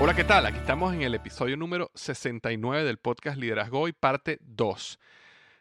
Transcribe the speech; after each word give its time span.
Hola, 0.00 0.14
¿qué 0.14 0.22
tal? 0.22 0.46
Aquí 0.46 0.58
estamos 0.58 0.94
en 0.94 1.02
el 1.02 1.16
episodio 1.16 1.56
número 1.56 1.90
69 1.96 2.84
del 2.84 2.98
podcast 2.98 3.36
Liderazgo 3.36 3.80
Hoy, 3.80 3.92
parte 3.92 4.38
2. 4.42 5.00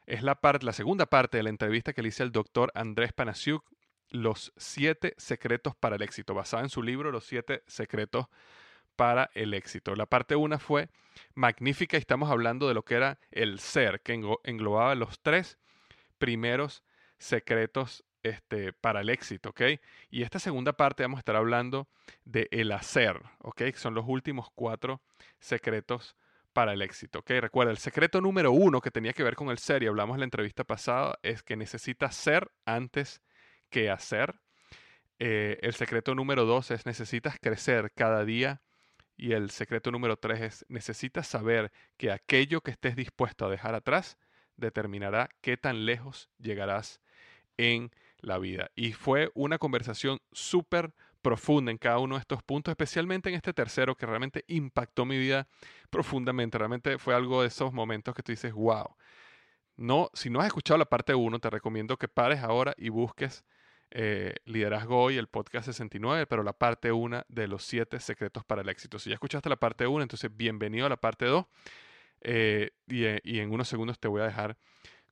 Es 0.06 0.22
la, 0.22 0.36
parte, 0.36 0.64
la 0.64 0.74
segunda 0.74 1.08
parte 1.08 1.38
de 1.38 1.44
la 1.44 1.50
entrevista 1.50 1.92
que 1.92 2.04
le 2.04 2.10
hice 2.10 2.22
al 2.22 2.32
doctor 2.32 2.72
Andrés 2.76 3.14
Panasiuk, 3.14 3.66
Los 4.12 4.54
siete 4.56 5.16
secretos 5.18 5.76
para 5.76 5.96
el 5.96 6.04
éxito, 6.04 6.36
basada 6.36 6.62
en 6.62 6.70
su 6.70 6.84
libro 6.84 7.12
Los 7.12 7.26
siete 7.26 7.64
secretos 7.66 8.28
para 8.96 9.32
el 9.34 9.56
éxito. 9.56 9.96
La 9.96 10.06
parte 10.06 10.36
1 10.36 10.60
fue 10.60 10.90
magnífica 11.34 11.98
y 11.98 12.00
estamos 12.00 12.30
hablando 12.30 12.68
de 12.68 12.76
lo 12.76 12.86
que 12.86 12.94
era 12.94 13.18
el 13.32 13.58
ser, 13.60 14.02
que 14.02 14.22
englobaba 14.44 14.94
los 14.94 15.20
tres 15.20 15.58
primeros 16.20 16.84
secretos 17.18 18.04
este, 18.24 18.74
para 18.74 19.02
el 19.02 19.10
éxito, 19.10 19.50
¿ok? 19.50 19.62
Y 20.10 20.24
esta 20.24 20.40
segunda 20.40 20.74
parte 20.74 21.04
vamos 21.04 21.18
a 21.18 21.22
estar 21.22 21.36
hablando 21.36 21.88
de 22.26 22.48
el 22.52 22.72
hacer, 22.72 23.22
¿ok? 23.40 23.58
Que 23.58 23.74
son 23.78 23.94
los 23.94 24.06
últimos 24.08 24.50
cuatro 24.54 25.02
secretos 25.40 26.16
para 26.54 26.74
el 26.74 26.82
éxito, 26.82 27.20
¿ok? 27.20 27.30
Recuerda, 27.40 27.72
el 27.72 27.78
secreto 27.78 28.20
número 28.20 28.52
uno 28.52 28.82
que 28.82 28.92
tenía 28.92 29.14
que 29.14 29.24
ver 29.24 29.36
con 29.36 29.50
el 29.50 29.60
ser, 29.60 29.84
y 29.84 29.88
hablamos 29.88 30.16
en 30.16 30.22
la 30.22 30.26
entrevista 30.26 30.64
pasada, 30.64 31.20
es 31.22 31.44
que 31.44 31.56
necesitas 31.56 32.16
ser 32.16 32.52
antes 32.66 33.22
que 33.70 33.90
hacer. 33.90 34.36
Eh, 35.20 35.60
el 35.62 35.74
secreto 35.74 36.16
número 36.16 36.46
dos 36.46 36.72
es 36.72 36.86
necesitas 36.86 37.38
crecer 37.40 37.92
cada 37.94 38.26
día. 38.26 38.62
Y 39.20 39.34
el 39.34 39.50
secreto 39.50 39.92
número 39.92 40.18
tres 40.18 40.42
es 40.42 40.66
necesitas 40.70 41.28
saber 41.28 41.72
que 41.98 42.12
aquello 42.12 42.62
que 42.62 42.72
estés 42.72 42.96
dispuesto 42.96 43.46
a 43.46 43.50
dejar 43.50 43.74
atrás 43.74 44.18
determinará 44.58 45.30
qué 45.42 45.58
tan 45.58 45.86
lejos 45.86 46.30
llegarás 46.38 47.02
en 47.58 47.92
la 48.20 48.38
vida. 48.38 48.72
Y 48.76 48.94
fue 48.94 49.32
una 49.36 49.58
conversación 49.58 50.20
súper 50.32 50.94
profunda 51.22 51.72
en 51.72 51.78
cada 51.78 52.00
uno 52.00 52.16
de 52.16 52.22
estos 52.22 52.44
puntos, 52.44 52.72
especialmente 52.72 53.30
en 53.30 53.36
este 53.36 53.54
tercero 53.54 53.96
que 53.96 54.06
realmente 54.06 54.46
impactó 54.48 55.06
mi 55.06 55.18
vida 55.18 55.48
profundamente. 55.90 56.58
Realmente 56.58 56.98
fue 56.98 57.16
algo 57.16 57.42
de 57.42 57.48
esos 57.48 57.74
momentos 57.74 58.14
que 58.16 58.24
tú 58.24 58.32
dices, 58.32 58.54
wow. 58.54 58.96
No, 59.76 60.10
si 60.14 60.30
no 60.30 60.40
has 60.40 60.48
escuchado 60.48 60.78
la 60.78 60.86
parte 60.86 61.14
1, 61.14 61.40
te 61.40 61.50
recomiendo 61.50 61.98
que 61.98 62.08
pares 62.08 62.40
ahora 62.40 62.74
y 62.78 62.90
busques 62.90 63.44
eh, 63.92 64.36
Liderazgo 64.46 65.04
Hoy, 65.04 65.18
el 65.18 65.28
podcast 65.28 65.66
69, 65.68 66.26
pero 66.28 66.44
la 66.44 66.54
parte 66.54 66.92
1 66.92 67.24
de 67.28 67.48
los 67.48 67.64
7 67.64 68.00
secretos 68.00 68.44
para 68.44 68.62
el 68.62 68.70
éxito. 68.70 68.98
Si 68.98 69.10
ya 69.10 69.16
escuchaste 69.16 69.50
la 69.50 69.56
parte 69.56 69.86
1, 69.86 70.02
entonces 70.02 70.36
bienvenido 70.36 70.86
a 70.86 70.90
la 70.90 70.98
parte 70.98 71.26
2. 71.26 71.46
Eh, 72.22 72.72
y, 72.88 73.38
en 73.40 73.52
unos 73.52 73.68
segundos 73.68 74.00
te 74.00 74.08
voy 74.08 74.22
a 74.22 74.26
dejar 74.26 74.58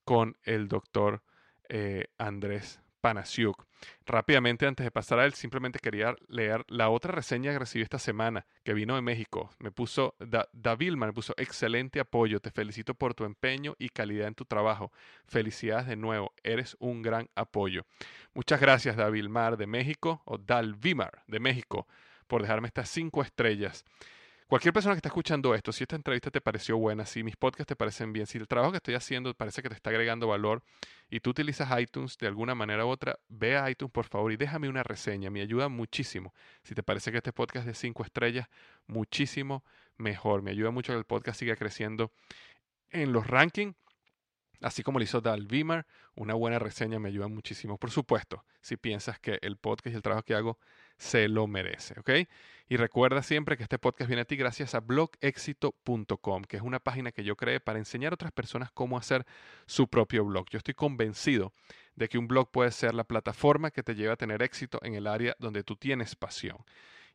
con 0.03 0.37
el 0.43 0.67
doctor 0.67 1.23
eh, 1.69 2.07
Andrés 2.17 2.81
Panasiuk. 3.05 3.67
Rápidamente, 4.07 4.66
antes 4.66 4.83
de 4.83 4.89
pasar 4.89 5.19
a 5.19 5.25
él, 5.25 5.35
simplemente 5.35 5.77
quería 5.77 6.16
leer 6.27 6.66
la 6.69 6.89
otra 6.89 7.11
reseña 7.11 7.51
que 7.51 7.59
recibí 7.59 7.83
esta 7.83 7.99
semana, 7.99 8.47
que 8.63 8.73
vino 8.73 8.95
de 8.95 9.03
México. 9.03 9.51
Me 9.59 9.69
puso, 9.69 10.16
David 10.53 10.93
me 10.93 11.13
puso, 11.13 11.35
excelente 11.38 11.99
apoyo, 11.99 12.39
te 12.39 12.49
felicito 12.49 12.95
por 12.95 13.13
tu 13.13 13.23
empeño 13.23 13.75
y 13.77 13.89
calidad 13.89 14.27
en 14.27 14.33
tu 14.33 14.45
trabajo. 14.45 14.91
Felicidades 15.27 15.85
de 15.85 15.97
nuevo, 15.97 16.33
eres 16.41 16.75
un 16.79 17.03
gran 17.03 17.29
apoyo. 17.35 17.85
Muchas 18.33 18.59
gracias, 18.59 18.95
David 18.95 19.27
Mar 19.27 19.55
de 19.55 19.67
México, 19.67 20.23
o 20.25 20.39
Dalvimar 20.39 21.22
de 21.27 21.39
México, 21.39 21.85
por 22.25 22.41
dejarme 22.41 22.69
estas 22.69 22.89
cinco 22.89 23.22
estrellas. 23.22 23.85
Cualquier 24.47 24.73
persona 24.73 24.95
que 24.95 24.99
está 24.99 25.09
escuchando 25.09 25.53
esto, 25.53 25.72
si 25.72 25.83
esta 25.83 25.95
entrevista 25.95 26.31
te 26.31 26.41
pareció 26.41 26.77
buena, 26.77 27.05
si 27.05 27.23
mis 27.23 27.35
podcasts 27.35 27.67
te 27.67 27.75
parecen 27.75 28.13
bien, 28.13 28.25
si 28.25 28.39
el 28.39 28.47
trabajo 28.47 28.72
que 28.72 28.77
estoy 28.77 28.95
haciendo 28.95 29.31
parece 29.35 29.61
que 29.61 29.69
te 29.69 29.75
está 29.75 29.91
agregando 29.91 30.27
valor 30.27 30.63
y 31.09 31.19
tú 31.19 31.29
utilizas 31.31 31.69
iTunes 31.79 32.17
de 32.17 32.27
alguna 32.27 32.55
manera 32.55 32.85
u 32.85 32.89
otra, 32.89 33.19
ve 33.27 33.57
a 33.57 33.69
iTunes 33.69 33.91
por 33.91 34.05
favor 34.05 34.31
y 34.31 34.38
déjame 34.38 34.69
una 34.69 34.83
reseña. 34.83 35.29
Me 35.29 35.41
ayuda 35.41 35.69
muchísimo. 35.69 36.33
Si 36.63 36.73
te 36.73 36.83
parece 36.83 37.11
que 37.11 37.17
este 37.17 37.34
podcast 37.34 37.67
es 37.67 37.73
de 37.73 37.79
cinco 37.79 38.03
estrellas, 38.03 38.47
muchísimo 38.87 39.63
mejor. 39.97 40.41
Me 40.41 40.52
ayuda 40.52 40.72
mucho 40.72 40.93
que 40.93 40.99
el 40.99 41.05
podcast 41.05 41.40
siga 41.40 41.55
creciendo 41.55 42.11
en 42.90 43.13
los 43.13 43.28
rankings. 43.28 43.75
Así 44.61 44.84
como 44.84 44.99
lo 44.99 45.03
hizo 45.03 45.22
Dal 45.22 45.47
una 46.16 46.34
buena 46.34 46.59
reseña 46.59 46.97
me 46.97 47.09
ayuda 47.09 47.28
muchísimo. 47.28 47.78
Por 47.78 47.91
supuesto, 47.91 48.46
si 48.61 48.78
piensas 48.78 49.19
que 49.19 49.37
el 49.41 49.58
podcast 49.58 49.93
y 49.93 49.97
el 49.97 50.01
trabajo 50.01 50.23
que 50.23 50.34
hago 50.34 50.59
se 50.97 51.28
lo 51.28 51.47
merece, 51.47 52.00
¿ok? 52.00 52.09
Y 52.68 52.78
recuerda 52.78 53.22
siempre 53.22 53.58
que 53.58 53.64
este 53.64 53.78
podcast 53.78 54.08
viene 54.08 54.22
a 54.22 54.26
ti 54.26 54.36
gracias 54.36 54.74
a 54.74 54.80
blogexito.com, 54.80 56.44
que 56.44 56.58
es 56.58 56.64
una 56.64 56.80
página 56.80 57.12
que 57.12 57.24
yo 57.24 57.36
creé 57.36 57.59
para 57.59 57.78
enseñar 57.78 58.14
a 58.14 58.16
otras 58.16 58.32
personas 58.32 58.72
cómo 58.72 58.97
hacer 58.97 59.24
su 59.68 59.88
propio 59.88 60.26
blog. 60.26 60.47
Yo 60.50 60.58
estoy 60.58 60.74
convencido 60.74 61.53
de 61.96 62.09
que 62.09 62.18
un 62.18 62.28
blog 62.28 62.50
puede 62.50 62.72
ser 62.72 62.96
la 62.96 63.03
plataforma 63.03 63.70
que 63.70 63.84
te 63.84 63.94
lleva 63.94 64.14
a 64.14 64.18
tener 64.18 64.42
éxito 64.42 64.80
en 64.82 64.96
el 64.96 65.06
área 65.06 65.36
donde 65.38 65.64
tú 65.64 65.76
tienes 65.76 66.16
pasión. 66.16 66.58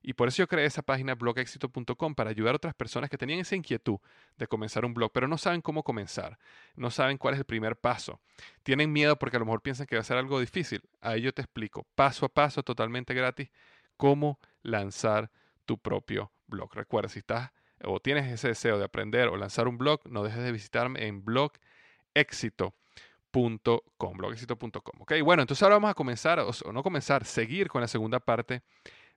Y 0.02 0.14
por 0.14 0.28
eso 0.28 0.38
yo 0.38 0.48
creé 0.48 0.66
esa 0.66 0.82
página 0.82 1.14
blogexito.com 1.14 2.14
para 2.14 2.30
ayudar 2.30 2.54
a 2.54 2.56
otras 2.56 2.74
personas 2.74 3.10
que 3.10 3.18
tenían 3.18 3.40
esa 3.40 3.56
inquietud 3.56 3.98
de 4.38 4.46
comenzar 4.46 4.84
un 4.84 4.94
blog, 4.94 5.12
pero 5.12 5.28
no 5.28 5.36
saben 5.36 5.60
cómo 5.60 5.82
comenzar, 5.82 6.38
no 6.74 6.90
saben 6.90 7.18
cuál 7.18 7.34
es 7.34 7.40
el 7.40 7.44
primer 7.44 7.76
paso. 7.76 8.20
Tienen 8.62 8.92
miedo 8.92 9.18
porque 9.18 9.36
a 9.36 9.40
lo 9.40 9.46
mejor 9.46 9.62
piensan 9.62 9.86
que 9.86 9.96
va 9.96 10.00
a 10.00 10.04
ser 10.04 10.16
algo 10.16 10.40
difícil. 10.40 10.82
Ahí 11.00 11.22
yo 11.22 11.32
te 11.32 11.42
explico 11.42 11.86
paso 11.94 12.26
a 12.26 12.28
paso, 12.30 12.62
totalmente 12.62 13.12
gratis, 13.12 13.50
cómo 13.96 14.38
lanzar 14.62 15.30
tu 15.66 15.78
propio 15.78 16.32
blog. 16.46 16.74
Recuerda, 16.74 17.08
si 17.08 17.20
estás 17.20 17.50
o 17.84 18.00
tienes 18.00 18.30
ese 18.30 18.48
deseo 18.48 18.78
de 18.78 18.84
aprender 18.84 19.28
o 19.28 19.36
lanzar 19.36 19.68
un 19.68 19.78
blog, 19.78 20.00
no 20.08 20.22
dejes 20.22 20.42
de 20.42 20.52
visitarme 20.52 21.06
en 21.06 21.24
blogexito.com, 21.24 24.16
blogexito.com. 24.16 25.00
Ok, 25.00 25.14
bueno, 25.22 25.42
entonces 25.42 25.62
ahora 25.62 25.76
vamos 25.76 25.90
a 25.90 25.94
comenzar, 25.94 26.40
o 26.40 26.72
no 26.72 26.82
comenzar, 26.82 27.24
seguir 27.24 27.68
con 27.68 27.80
la 27.80 27.88
segunda 27.88 28.20
parte 28.20 28.62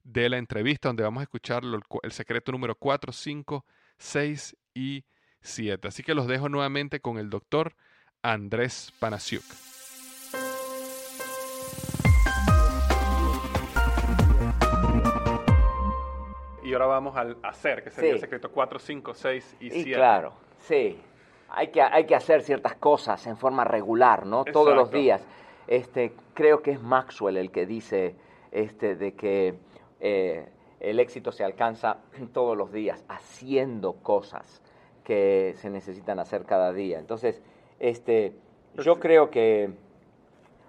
de 0.04 0.30
la 0.30 0.38
entrevista, 0.38 0.90
donde 0.90 1.04
vamos 1.04 1.22
a 1.22 1.24
escuchar 1.24 1.64
el 2.04 2.12
secreto 2.12 2.52
número 2.52 2.76
4, 2.76 3.12
5, 3.12 3.66
6 3.98 4.58
y 4.74 5.06
7. 5.42 5.88
Así 5.88 6.04
que 6.04 6.14
los 6.14 6.28
dejo 6.28 6.50
nuevamente 6.50 7.00
con 7.00 7.18
el 7.18 7.30
doctor 7.30 7.76
Andrés 8.22 8.94
Panasiuk. 9.00 9.44
Y 16.64 16.74
ahora 16.74 16.86
vamos 16.86 17.16
al 17.18 17.38
hacer, 17.44 17.84
que 17.84 17.92
sería 17.92 18.14
el 18.14 18.20
secreto 18.20 18.50
4, 18.50 18.80
5, 18.80 19.14
6 19.14 19.58
y 19.60 19.70
7. 19.70 19.92
claro, 19.94 20.34
sí. 20.60 20.98
Hay 21.50 21.68
que, 21.68 21.82
hay 21.82 22.06
que 22.06 22.16
hacer 22.16 22.42
ciertas 22.42 22.76
cosas 22.76 23.28
en 23.28 23.38
forma 23.38 23.64
regular, 23.64 24.26
¿no? 24.26 24.44
Todos 24.44 24.76
los 24.76 24.90
días. 24.90 25.24
Este, 25.68 26.14
creo 26.34 26.62
que 26.62 26.72
es 26.72 26.82
Maxwell 26.82 27.38
el 27.38 27.52
que 27.52 27.66
dice 27.66 28.16
este, 28.52 28.96
de 28.96 29.14
que 29.14 29.56
eh, 30.04 30.50
el 30.82 31.00
éxito 31.00 31.32
se 31.32 31.46
alcanza 31.46 32.00
todos 32.34 32.58
los 32.58 32.74
días 32.74 33.04
haciendo 33.08 33.94
cosas 33.94 34.62
que 35.06 35.54
se 35.56 35.70
necesitan 35.70 36.20
hacer 36.20 36.44
cada 36.44 36.74
día. 36.74 37.00
Entonces, 37.00 37.42
este, 37.80 38.36
yo 38.76 39.00
creo 39.00 39.30
que 39.30 39.72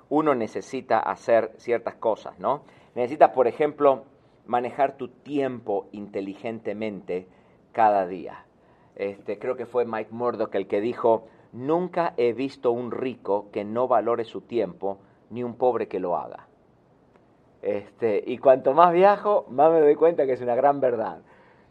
uno 0.09 0.37
necesita 0.37 1.01
hacer 1.01 1.53
ciertas 1.57 1.97
cosas, 1.97 2.39
¿no? 2.39 2.63
Necesita, 2.95 3.33
por 3.33 3.49
ejemplo, 3.49 4.05
manejar 4.47 4.97
tu 4.97 5.09
tiempo 5.09 5.89
inteligentemente 5.91 7.27
cada 7.73 8.07
día. 8.07 8.47
Este, 8.95 9.41
creo 9.41 9.57
que 9.57 9.67
fue 9.67 9.85
Mike 9.85 10.13
Murdoch 10.13 10.55
el 10.55 10.69
que 10.69 10.81
dijo, 10.81 11.27
nunca 11.53 12.15
he 12.17 12.33
visto 12.33 12.71
un 12.71 12.93
rico 12.93 13.51
que 13.51 13.65
no 13.65 13.89
valore 13.89 14.25
su 14.25 14.43
tiempo, 14.43 15.01
ni 15.31 15.43
un 15.43 15.57
pobre 15.57 15.89
que 15.89 15.99
lo 15.99 16.17
haga. 16.17 16.47
Este, 17.65 18.23
y 18.27 18.37
cuanto 18.37 18.75
más 18.75 18.93
viajo, 18.93 19.47
más 19.49 19.73
me 19.73 19.81
doy 19.81 19.95
cuenta 19.95 20.27
que 20.27 20.35
es 20.35 20.43
una 20.43 20.55
gran 20.55 20.81
verdad. 20.81 21.23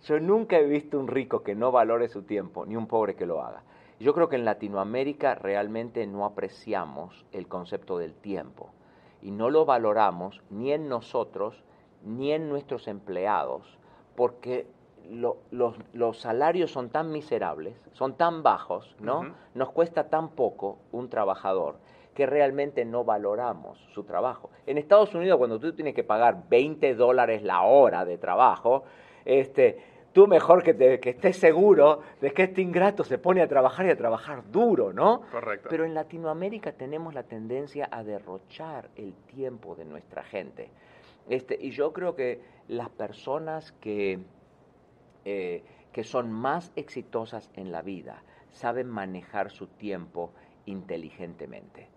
Yo 0.01 0.19
nunca 0.19 0.57
he 0.57 0.65
visto 0.65 0.99
un 0.99 1.07
rico 1.07 1.43
que 1.43 1.53
no 1.53 1.71
valore 1.71 2.09
su 2.09 2.23
tiempo, 2.23 2.65
ni 2.65 2.75
un 2.75 2.87
pobre 2.87 3.13
que 3.15 3.27
lo 3.27 3.43
haga. 3.43 3.61
Yo 3.99 4.15
creo 4.15 4.27
que 4.27 4.35
en 4.35 4.43
Latinoamérica 4.43 5.35
realmente 5.35 6.07
no 6.07 6.25
apreciamos 6.25 7.25
el 7.31 7.47
concepto 7.47 7.99
del 7.99 8.15
tiempo 8.15 8.71
y 9.21 9.29
no 9.29 9.51
lo 9.51 9.65
valoramos 9.65 10.41
ni 10.49 10.71
en 10.71 10.89
nosotros 10.89 11.63
ni 12.03 12.31
en 12.31 12.49
nuestros 12.49 12.87
empleados, 12.87 13.77
porque 14.15 14.65
los, 15.11 16.17
salarios 16.17 16.71
son 16.71 16.89
tan 16.89 17.11
miserables, 17.11 17.75
son 17.91 18.15
tan 18.15 18.41
bajos, 18.41 18.95
¿no? 18.99 19.35
Nos 19.53 19.71
cuesta 19.71 20.09
tan 20.09 20.29
poco 20.29 20.79
un 20.91 21.09
trabajador 21.09 21.75
que 22.13 22.25
realmente 22.25 22.85
no 22.85 23.03
valoramos 23.03 23.79
su 23.93 24.03
trabajo. 24.03 24.51
En 24.65 24.77
Estados 24.77 25.13
Unidos, 25.15 25.37
cuando 25.37 25.59
tú 25.59 25.73
tienes 25.73 25.95
que 25.95 26.03
pagar 26.03 26.43
20 26.49 26.95
dólares 26.95 27.43
la 27.43 27.63
hora 27.63 28.05
de 28.05 28.17
trabajo, 28.17 28.83
este, 29.25 29.79
tú 30.13 30.27
mejor 30.27 30.63
que, 30.63 30.73
te, 30.73 30.99
que 30.99 31.11
estés 31.11 31.37
seguro 31.37 32.01
de 32.21 32.31
que 32.31 32.43
este 32.43 32.61
ingrato 32.61 33.03
se 33.03 33.17
pone 33.17 33.41
a 33.41 33.47
trabajar 33.47 33.87
y 33.87 33.89
a 33.89 33.97
trabajar 33.97 34.43
duro, 34.51 34.93
¿no? 34.93 35.21
Correcto. 35.31 35.69
Pero 35.69 35.85
en 35.85 35.93
Latinoamérica 35.93 36.71
tenemos 36.71 37.13
la 37.13 37.23
tendencia 37.23 37.89
a 37.91 38.03
derrochar 38.03 38.89
el 38.95 39.13
tiempo 39.13 39.75
de 39.75 39.85
nuestra 39.85 40.23
gente. 40.23 40.69
Este, 41.29 41.57
y 41.59 41.71
yo 41.71 41.93
creo 41.93 42.15
que 42.15 42.41
las 42.67 42.89
personas 42.89 43.71
que, 43.73 44.19
eh, 45.25 45.63
que 45.91 46.03
son 46.03 46.31
más 46.31 46.71
exitosas 46.75 47.49
en 47.55 47.71
la 47.71 47.81
vida 47.81 48.23
saben 48.51 48.87
manejar 48.87 49.49
su 49.49 49.67
tiempo 49.67 50.31
inteligentemente. 50.65 51.87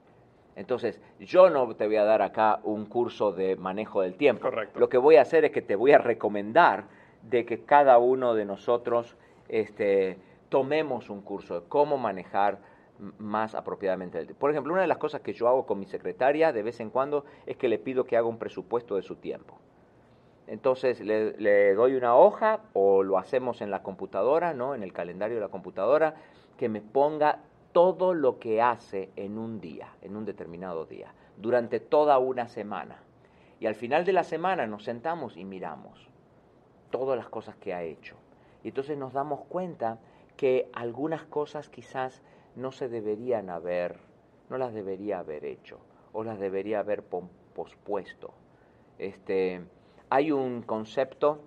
Entonces, 0.57 0.99
yo 1.21 1.51
no 1.51 1.75
te 1.77 1.87
voy 1.87 1.97
a 1.97 2.05
dar 2.05 2.23
acá 2.23 2.61
un 2.65 2.87
curso 2.87 3.31
de 3.31 3.57
manejo 3.57 4.01
del 4.01 4.15
tiempo. 4.15 4.43
Correcto. 4.43 4.81
Lo 4.81 4.89
que 4.89 4.97
voy 4.97 5.17
a 5.17 5.23
hacer 5.23 5.45
es 5.45 5.53
que 5.53 5.61
te 5.63 5.77
voy 5.77 5.93
a 5.93 5.99
recomendar 5.99 6.85
de 7.23 7.45
que 7.45 7.63
cada 7.65 7.99
uno 7.99 8.35
de 8.35 8.47
nosotros 8.47 9.17
este, 9.49 10.19
tomemos 10.49 11.11
un 11.11 11.21
curso 11.21 11.61
de 11.61 11.69
cómo 11.69 11.99
manejar 11.99 12.59
más 13.19 13.55
apropiadamente 13.55 14.19
el 14.19 14.25
tiempo. 14.25 14.41
Por 14.41 14.51
ejemplo, 14.51 14.73
una 14.73 14.83
de 14.83 14.89
las 14.89 14.97
cosas 14.97 15.21
que 15.21 15.35
yo 15.35 15.47
hago 15.49 15.67
con 15.67 15.79
mi 15.79 15.85
secretaria 15.87 16.53
de 16.53 16.63
vez 16.63 16.81
en 16.81 16.89
cuando 16.89 17.27
es 17.45 17.59
que 17.59 17.69
le 17.69 17.79
pido 17.79 18.05
que 18.05 18.17
haga 18.17 18.27
un 18.27 18.39
presupuesto 18.39 18.97
de 18.97 19.03
su 19.03 19.17
tiempo. 19.17 19.59
Entonces 20.47 21.01
le, 21.01 21.33
le, 21.39 21.75
doy 21.75 21.95
una 21.95 22.17
hoja 22.17 22.61
o 22.73 23.03
lo 23.03 23.19
hacemos 23.19 23.61
en 23.61 23.71
la 23.71 23.83
computadora, 23.83 24.55
¿no? 24.55 24.75
En 24.75 24.83
el 24.83 24.93
calendario 24.93 25.37
de 25.37 25.43
la 25.43 25.49
computadora, 25.49 26.15
que 26.57 26.69
me 26.69 26.81
ponga 26.81 27.41
todo 27.77 28.15
lo 28.15 28.39
que 28.39 28.63
hace 28.63 29.11
en 29.17 29.37
un 29.37 29.61
día, 29.61 29.93
en 30.01 30.17
un 30.17 30.25
determinado 30.25 30.87
día, 30.87 31.13
durante 31.37 31.79
toda 31.79 32.17
una 32.17 32.49
semana. 32.49 33.03
Y 33.61 33.67
al 33.67 33.75
final 33.75 34.07
de 34.07 34.15
la 34.15 34.25
semana 34.25 34.67
nos 34.67 34.85
sentamos 34.85 35.37
y 35.37 35.45
miramos 35.45 36.09
todas 36.91 37.19
las 37.19 37.29
cosas 37.29 37.55
que 37.57 37.75
ha 37.75 37.83
hecho. 37.83 38.17
Y 38.65 38.69
entonces 38.69 38.97
nos 38.97 39.13
damos 39.13 39.43
cuenta 39.45 39.99
que 40.39 40.71
algunas 40.73 41.27
cosas 41.27 41.69
quizás 41.69 42.23
no 42.55 42.73
se 42.73 42.89
deberían 42.89 43.51
haber, 43.51 43.99
no 44.49 44.57
las 44.57 44.73
debería 44.73 45.19
haber 45.19 45.45
hecho 45.45 45.79
o 46.15 46.25
las 46.25 46.41
debería 46.41 46.79
haber 46.79 47.03
pospuesto. 47.03 48.33
Este, 48.99 49.61
hay 50.09 50.33
un 50.33 50.63
concepto 50.63 51.41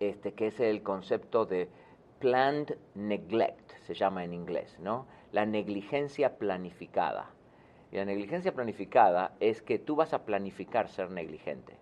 este, 0.00 0.34
que 0.34 0.48
es 0.48 0.60
el 0.60 0.82
concepto 0.82 1.46
de 1.46 1.70
planned 2.18 2.76
neglect, 2.94 3.65
se 3.86 3.94
llama 3.94 4.24
en 4.24 4.34
inglés, 4.34 4.78
¿no? 4.80 5.06
La 5.32 5.46
negligencia 5.46 6.38
planificada. 6.38 7.30
Y 7.92 7.96
la 7.96 8.04
negligencia 8.04 8.52
planificada 8.52 9.32
es 9.38 9.62
que 9.62 9.78
tú 9.78 9.94
vas 9.94 10.12
a 10.12 10.24
planificar 10.24 10.88
ser 10.88 11.10
negligente, 11.10 11.74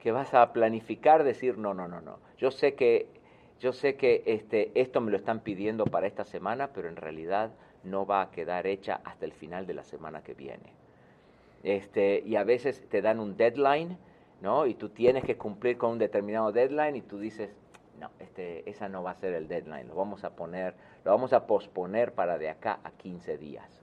que 0.00 0.10
vas 0.10 0.32
a 0.32 0.52
planificar 0.52 1.22
decir 1.22 1.58
no, 1.58 1.74
no, 1.74 1.86
no, 1.86 2.00
no. 2.00 2.18
Yo 2.38 2.50
sé 2.50 2.74
que 2.74 3.08
yo 3.60 3.72
sé 3.72 3.94
que 3.96 4.22
este, 4.26 4.72
esto 4.74 5.00
me 5.00 5.10
lo 5.10 5.16
están 5.16 5.40
pidiendo 5.40 5.84
para 5.84 6.06
esta 6.06 6.24
semana, 6.24 6.70
pero 6.74 6.88
en 6.88 6.96
realidad 6.96 7.50
no 7.84 8.04
va 8.04 8.22
a 8.22 8.30
quedar 8.30 8.66
hecha 8.66 9.00
hasta 9.04 9.26
el 9.26 9.32
final 9.32 9.66
de 9.66 9.74
la 9.74 9.84
semana 9.84 10.22
que 10.22 10.34
viene. 10.34 10.72
Este, 11.62 12.22
y 12.26 12.36
a 12.36 12.44
veces 12.44 12.86
te 12.88 13.00
dan 13.00 13.20
un 13.20 13.36
deadline, 13.36 13.96
¿no? 14.42 14.66
Y 14.66 14.74
tú 14.74 14.88
tienes 14.88 15.24
que 15.24 15.36
cumplir 15.36 15.78
con 15.78 15.92
un 15.92 15.98
determinado 15.98 16.52
deadline 16.52 16.96
y 16.96 17.02
tú 17.02 17.18
dices, 17.18 17.54
no, 17.98 18.10
este, 18.18 18.68
esa 18.68 18.88
no 18.88 19.02
va 19.02 19.12
a 19.12 19.14
ser 19.14 19.34
el 19.34 19.48
deadline, 19.48 19.88
lo 19.88 19.94
vamos 19.94 20.24
a 20.24 20.34
poner, 20.34 20.74
lo 21.04 21.10
vamos 21.10 21.32
a 21.32 21.46
posponer 21.46 22.12
para 22.12 22.38
de 22.38 22.48
acá 22.48 22.80
a 22.84 22.90
15 22.92 23.38
días. 23.38 23.82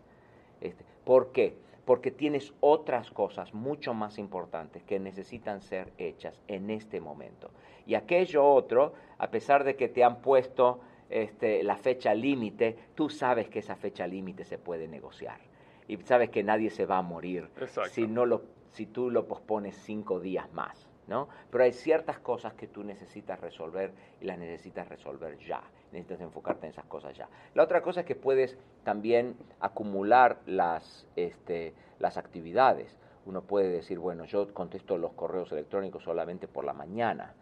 Este, 0.59 0.83
¿Por 1.03 1.31
qué? 1.31 1.55
Porque 1.85 2.11
tienes 2.11 2.53
otras 2.59 3.09
cosas 3.11 3.53
mucho 3.53 3.93
más 3.93 4.17
importantes 4.17 4.83
que 4.83 4.99
necesitan 4.99 5.61
ser 5.61 5.91
hechas 5.97 6.39
en 6.47 6.69
este 6.69 7.01
momento. 7.01 7.49
Y 7.85 7.95
aquello 7.95 8.45
otro, 8.45 8.93
a 9.17 9.31
pesar 9.31 9.63
de 9.63 9.75
que 9.75 9.89
te 9.89 10.03
han 10.03 10.21
puesto 10.21 10.79
este, 11.09 11.63
la 11.63 11.75
fecha 11.75 12.13
límite, 12.13 12.77
tú 12.95 13.09
sabes 13.09 13.49
que 13.49 13.59
esa 13.59 13.75
fecha 13.75 14.07
límite 14.07 14.45
se 14.45 14.57
puede 14.57 14.87
negociar. 14.87 15.39
Y 15.87 15.97
sabes 15.97 16.29
que 16.29 16.43
nadie 16.43 16.69
se 16.69 16.85
va 16.85 16.99
a 16.99 17.01
morir 17.01 17.49
si, 17.91 18.07
no 18.07 18.25
lo, 18.25 18.43
si 18.71 18.85
tú 18.85 19.09
lo 19.09 19.27
pospones 19.27 19.75
cinco 19.75 20.19
días 20.19 20.51
más. 20.53 20.87
¿No? 21.11 21.27
Pero 21.51 21.65
hay 21.65 21.73
ciertas 21.73 22.19
cosas 22.19 22.53
que 22.53 22.67
tú 22.67 22.83
necesitas 22.83 23.39
resolver 23.39 23.91
y 24.21 24.25
las 24.25 24.39
necesitas 24.39 24.87
resolver 24.87 25.37
ya. 25.37 25.61
Necesitas 25.91 26.21
enfocarte 26.21 26.67
en 26.67 26.71
esas 26.71 26.85
cosas 26.85 27.15
ya. 27.15 27.27
La 27.53 27.63
otra 27.63 27.81
cosa 27.81 27.99
es 27.99 28.05
que 28.05 28.15
puedes 28.15 28.57
también 28.85 29.35
acumular 29.59 30.39
las, 30.45 31.05
este, 31.17 31.73
las 31.99 32.17
actividades. 32.17 32.97
Uno 33.25 33.41
puede 33.41 33.69
decir, 33.69 33.99
bueno, 33.99 34.23
yo 34.23 34.51
contesto 34.53 34.97
los 34.97 35.11
correos 35.11 35.51
electrónicos 35.51 36.03
solamente 36.03 36.47
por 36.47 36.63
la 36.63 36.73
mañana 36.73 37.35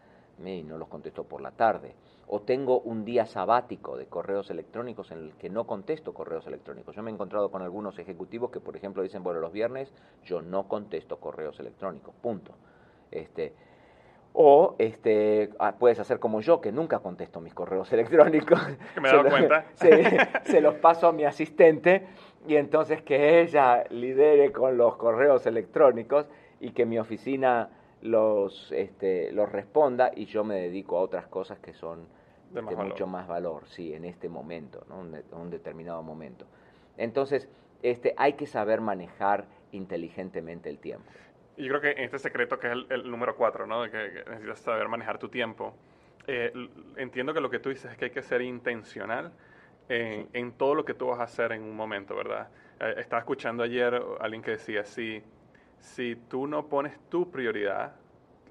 y 0.44 0.62
no 0.64 0.76
los 0.76 0.88
contesto 0.88 1.24
por 1.24 1.40
la 1.40 1.52
tarde. 1.52 1.94
O 2.26 2.40
tengo 2.40 2.80
un 2.80 3.04
día 3.04 3.26
sabático 3.26 3.96
de 3.96 4.06
correos 4.06 4.50
electrónicos 4.50 5.12
en 5.12 5.18
el 5.18 5.32
que 5.34 5.48
no 5.48 5.64
contesto 5.64 6.12
correos 6.12 6.46
electrónicos. 6.46 6.96
Yo 6.96 7.02
me 7.02 7.10
he 7.10 7.14
encontrado 7.14 7.50
con 7.50 7.62
algunos 7.62 7.98
ejecutivos 7.98 8.50
que, 8.50 8.60
por 8.60 8.76
ejemplo, 8.76 9.02
dicen, 9.02 9.22
bueno, 9.22 9.40
los 9.40 9.52
viernes 9.52 9.92
yo 10.24 10.42
no 10.42 10.66
contesto 10.66 11.18
correos 11.18 11.60
electrónicos, 11.60 12.14
punto. 12.20 12.54
Este, 13.12 13.52
o 14.32 14.76
este, 14.78 15.50
ah, 15.58 15.74
puedes 15.78 15.98
hacer 15.98 16.20
como 16.20 16.40
yo, 16.40 16.60
que 16.60 16.70
nunca 16.70 17.00
contesto 17.00 17.40
mis 17.40 17.52
correos 17.54 17.92
electrónicos. 17.92 18.60
Que 18.94 19.00
me 19.00 19.08
he 19.08 19.12
dado 19.12 19.28
cuenta. 19.28 19.64
Se, 20.44 20.60
los 20.60 20.74
paso 20.76 21.08
a 21.08 21.12
mi 21.12 21.24
asistente 21.24 22.06
y 22.46 22.56
entonces 22.56 23.02
que 23.02 23.40
ella 23.40 23.84
lidere 23.90 24.52
con 24.52 24.76
los 24.76 24.96
correos 24.96 25.46
electrónicos 25.46 26.26
y 26.60 26.70
que 26.70 26.86
mi 26.86 26.98
oficina 26.98 27.70
los, 28.02 28.70
este, 28.72 29.32
los 29.32 29.50
responda 29.50 30.10
y 30.14 30.26
yo 30.26 30.44
me 30.44 30.54
dedico 30.54 30.96
a 30.98 31.00
otras 31.02 31.26
cosas 31.26 31.58
que 31.58 31.74
son 31.74 32.06
De 32.52 32.62
más 32.62 32.74
valor. 32.74 32.92
mucho 32.92 33.06
más 33.06 33.26
valor, 33.28 33.66
sí, 33.66 33.92
en 33.92 34.04
este 34.04 34.28
momento, 34.28 34.84
¿no? 34.88 35.00
un, 35.00 35.12
de- 35.12 35.24
un 35.32 35.50
determinado 35.50 36.02
momento. 36.02 36.46
Entonces, 36.96 37.48
este, 37.82 38.14
hay 38.16 38.34
que 38.34 38.46
saber 38.46 38.80
manejar 38.80 39.46
inteligentemente 39.72 40.70
el 40.70 40.78
tiempo. 40.78 41.04
Y 41.56 41.64
yo 41.64 41.78
creo 41.78 41.94
que 41.94 42.04
este 42.04 42.18
secreto 42.18 42.58
que 42.58 42.68
es 42.68 42.72
el, 42.72 42.86
el 42.90 43.10
número 43.10 43.36
cuatro, 43.36 43.66
¿no? 43.66 43.82
De 43.82 43.90
que, 43.90 44.12
que 44.24 44.30
necesitas 44.30 44.60
saber 44.60 44.88
manejar 44.88 45.18
tu 45.18 45.28
tiempo. 45.28 45.76
eh, 46.26 46.52
entiendo 46.96 47.34
que 47.34 47.40
lo 47.40 47.50
que 47.50 47.58
tú 47.58 47.70
dices 47.70 47.90
es 47.92 47.98
que 47.98 48.06
hay 48.06 48.10
que 48.12 48.22
ser 48.22 48.42
intencional 48.42 49.32
en, 49.88 50.28
en 50.32 50.52
todo 50.56 50.74
lo 50.74 50.84
que 50.84 50.94
tú 50.94 51.08
vas 51.08 51.20
a 51.20 51.24
hacer 51.24 51.52
en 51.52 51.62
un 51.62 51.74
momento, 51.76 52.14
¿verdad? 52.16 52.50
Eh, 52.80 52.94
estaba 52.98 53.20
escuchando 53.20 53.62
ayer 53.62 53.94
a 53.94 54.24
alguien 54.24 54.42
que 54.42 54.52
decía, 54.52 54.84
si, 54.84 55.22
si 55.80 56.16
tú 56.16 56.46
no 56.46 56.68
pones 56.68 56.98
tu 57.08 57.30
prioridad, 57.30 57.96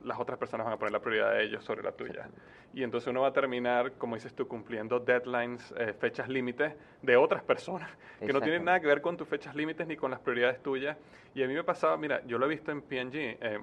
las 0.04 0.20
otras 0.20 0.38
personas 0.38 0.66
van 0.66 0.74
a 0.74 0.78
poner 0.78 0.92
la 0.92 1.00
prioridad 1.00 1.32
de 1.32 1.44
ellos 1.44 1.64
sobre 1.64 1.84
la 1.84 1.92
tuya. 1.92 2.30
Y 2.74 2.84
entonces 2.84 3.08
uno 3.10 3.22
va 3.22 3.28
a 3.28 3.34
terminar, 3.34 3.94
como 3.94 4.16
dices 4.16 4.34
tú, 4.34 4.48
cumpliendo 4.48 5.00
deadlines, 5.00 5.74
eh, 5.78 5.94
fechas 5.94 6.30
límites 6.30 6.74
de 7.02 7.18
otras 7.18 7.44
personas, 7.44 7.90
que 8.20 8.32
no 8.32 8.42
tienen 8.42 8.66
nada 8.66 8.80
que 8.80 8.88
ver 8.88 9.02
con 9.02 9.18
tus 9.18 9.28
fechas 9.28 9.56
límites 9.56 9.88
ni 9.88 9.96
con 9.96 10.12
las 10.12 10.20
prioridades 10.20 10.62
tuyas. 10.62 10.98
Y 11.34 11.44
a 11.44 11.48
mí 11.48 11.54
me 11.54 11.64
pasaba, 11.64 11.98
mira, 11.98 12.22
yo 12.26 12.38
lo 12.38 12.46
he 12.46 12.50
visto 12.50 12.72
en 12.72 12.82
PNG, 12.82 13.38
eh, 13.42 13.60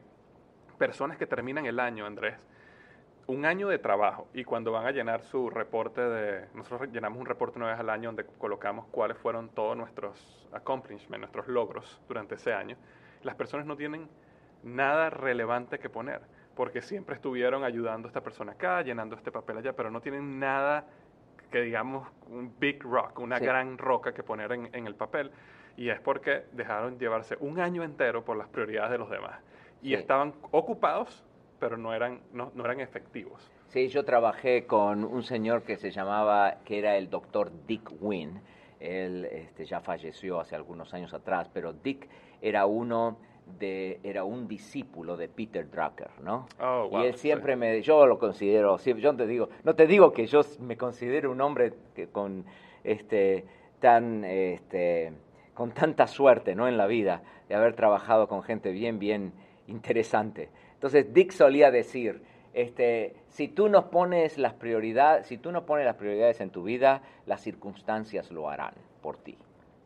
personas 0.78 1.16
que 1.16 1.26
terminan 1.26 1.66
el 1.66 1.80
año, 1.80 2.06
Andrés, 2.06 2.46
un 3.26 3.44
año 3.44 3.68
de 3.68 3.78
trabajo 3.78 4.28
y 4.34 4.44
cuando 4.44 4.70
van 4.70 4.86
a 4.86 4.92
llenar 4.92 5.22
su 5.22 5.50
reporte 5.50 6.00
de, 6.00 6.46
nosotros 6.54 6.90
llenamos 6.92 7.18
un 7.18 7.26
reporte 7.26 7.58
una 7.58 7.68
vez 7.68 7.78
al 7.78 7.90
año 7.90 8.10
donde 8.10 8.24
colocamos 8.38 8.86
cuáles 8.90 9.18
fueron 9.18 9.48
todos 9.48 9.76
nuestros 9.76 10.46
accomplishments, 10.52 11.18
nuestros 11.18 11.48
logros 11.48 12.00
durante 12.06 12.36
ese 12.36 12.52
año, 12.52 12.76
las 13.22 13.34
personas 13.34 13.66
no 13.66 13.76
tienen 13.76 14.08
nada 14.62 15.10
relevante 15.10 15.78
que 15.78 15.88
poner, 15.88 16.20
porque 16.54 16.82
siempre 16.82 17.14
estuvieron 17.16 17.64
ayudando 17.64 18.08
a 18.08 18.10
esta 18.10 18.22
persona 18.22 18.52
acá, 18.52 18.82
llenando 18.82 19.16
este 19.16 19.30
papel 19.32 19.58
allá, 19.58 19.72
pero 19.74 19.90
no 19.90 20.00
tienen 20.00 20.38
nada 20.38 20.86
que 21.50 21.60
digamos 21.60 22.08
un 22.28 22.52
big 22.58 22.82
rock, 22.82 23.18
una 23.20 23.38
Sí. 23.38 23.44
gran 23.44 23.78
roca 23.78 24.12
que 24.12 24.22
poner 24.22 24.50
en, 24.52 24.68
en 24.72 24.86
el 24.86 24.94
papel, 24.94 25.30
y 25.76 25.90
es 25.90 26.00
porque 26.00 26.44
dejaron 26.52 26.98
llevarse 26.98 27.36
un 27.40 27.60
año 27.60 27.84
entero 27.84 28.24
por 28.24 28.36
las 28.36 28.48
prioridades 28.48 28.90
de 28.90 28.98
los 28.98 29.10
demás, 29.10 29.40
y 29.82 29.88
Sí. 29.88 29.94
estaban 29.94 30.34
ocupados, 30.50 31.24
pero 31.60 31.76
no 31.76 31.94
eran, 31.94 32.20
no, 32.32 32.50
no 32.54 32.64
eran 32.64 32.80
efectivos. 32.80 33.50
Sí, 33.68 33.88
yo 33.88 34.04
trabajé 34.04 34.66
con 34.66 35.04
un 35.04 35.22
señor 35.22 35.62
que 35.62 35.76
se 35.76 35.90
llamaba, 35.90 36.56
que 36.64 36.78
era 36.78 36.96
el 36.96 37.10
doctor 37.10 37.50
Dick 37.66 37.90
Wynn. 38.00 38.40
Él 38.80 39.24
este, 39.26 39.64
ya 39.64 39.80
falleció 39.80 40.38
hace 40.40 40.54
algunos 40.54 40.92
años 40.94 41.14
atrás, 41.14 41.48
pero 41.52 41.72
Dick 41.72 42.08
era 42.42 42.66
uno 42.66 43.18
de, 43.58 44.00
era 44.02 44.24
un 44.24 44.48
discípulo 44.48 45.16
de 45.16 45.28
Peter 45.28 45.68
Drucker, 45.70 46.10
¿no? 46.22 46.46
Oh, 46.60 46.88
wow, 46.90 47.02
y 47.02 47.06
él 47.06 47.14
sí. 47.14 47.20
siempre 47.20 47.56
me, 47.56 47.80
yo 47.82 48.06
lo 48.06 48.18
considero, 48.18 48.76
yo 48.78 49.16
te 49.16 49.26
digo, 49.26 49.48
no 49.64 49.74
te 49.74 49.86
digo 49.86 50.12
que 50.12 50.26
yo 50.26 50.40
me 50.60 50.76
considero 50.76 51.30
un 51.30 51.40
hombre 51.40 51.72
que 51.94 52.08
con 52.08 52.44
este 52.84 53.44
tan 53.80 54.24
este 54.24 55.12
con 55.54 55.72
tanta 55.72 56.06
suerte, 56.06 56.54
¿no? 56.54 56.68
En 56.68 56.76
la 56.76 56.86
vida 56.86 57.22
de 57.48 57.54
haber 57.54 57.74
trabajado 57.74 58.28
con 58.28 58.42
gente 58.42 58.72
bien, 58.72 58.98
bien 58.98 59.32
interesante. 59.66 60.50
Entonces 60.74 61.14
Dick 61.14 61.32
solía 61.32 61.70
decir, 61.70 62.22
este, 62.52 63.14
si 63.28 63.48
tú 63.48 63.68
no 63.68 63.90
pones 63.90 64.38
las 64.38 64.54
prioridades, 64.54 65.26
si 65.26 65.38
tú 65.38 65.52
no 65.52 65.64
pones 65.64 65.86
las 65.86 65.96
prioridades 65.96 66.40
en 66.40 66.50
tu 66.50 66.62
vida, 66.62 67.02
las 67.24 67.40
circunstancias 67.40 68.30
lo 68.30 68.50
harán 68.50 68.74
por 69.02 69.16
ti, 69.16 69.38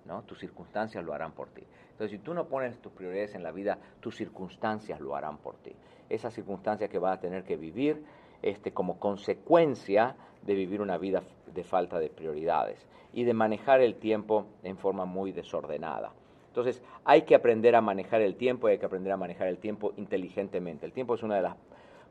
¿no? 0.07 0.23
Tus 0.23 0.40
circunstancias 0.40 1.05
lo 1.05 1.14
harán 1.14 1.33
por 1.33 1.49
ti. 1.50 1.62
Entonces, 2.00 2.19
si 2.19 2.25
tú 2.25 2.33
no 2.33 2.49
pones 2.49 2.78
tus 2.78 2.92
prioridades 2.92 3.35
en 3.35 3.42
la 3.42 3.52
vida, 3.52 3.76
tus 4.00 4.16
circunstancias 4.16 5.00
lo 5.00 5.16
harán 5.16 5.37
por 5.37 5.57
ti. 5.57 5.76
Esas 6.09 6.33
circunstancias 6.33 6.88
que 6.88 6.99
vas 6.99 7.19
a 7.19 7.21
tener 7.21 7.45
que 7.45 7.59
vivir 7.59 8.02
este, 8.40 8.73
como 8.73 8.99
consecuencia 8.99 10.16
de 10.40 10.54
vivir 10.54 10.80
una 10.80 10.97
vida 10.97 11.23
de 11.54 11.62
falta 11.62 11.99
de 11.99 12.09
prioridades 12.09 12.87
y 13.12 13.25
de 13.25 13.35
manejar 13.35 13.83
el 13.83 13.97
tiempo 13.97 14.47
en 14.62 14.78
forma 14.78 15.04
muy 15.04 15.33
desordenada. 15.33 16.12
Entonces, 16.47 16.83
hay 17.04 17.23
que 17.23 17.35
aprender 17.35 17.76
a 17.76 17.83
manejar 17.83 18.23
el 18.23 18.35
tiempo 18.37 18.66
y 18.66 18.73
hay 18.73 18.78
que 18.78 18.87
aprender 18.87 19.12
a 19.12 19.19
manejar 19.19 19.49
el 19.49 19.59
tiempo 19.59 19.92
inteligentemente. 19.99 20.87
El 20.87 20.95
tiempo 20.95 21.16
es 21.16 21.23
una 21.23 21.37
de 21.37 21.42
las 21.42 21.57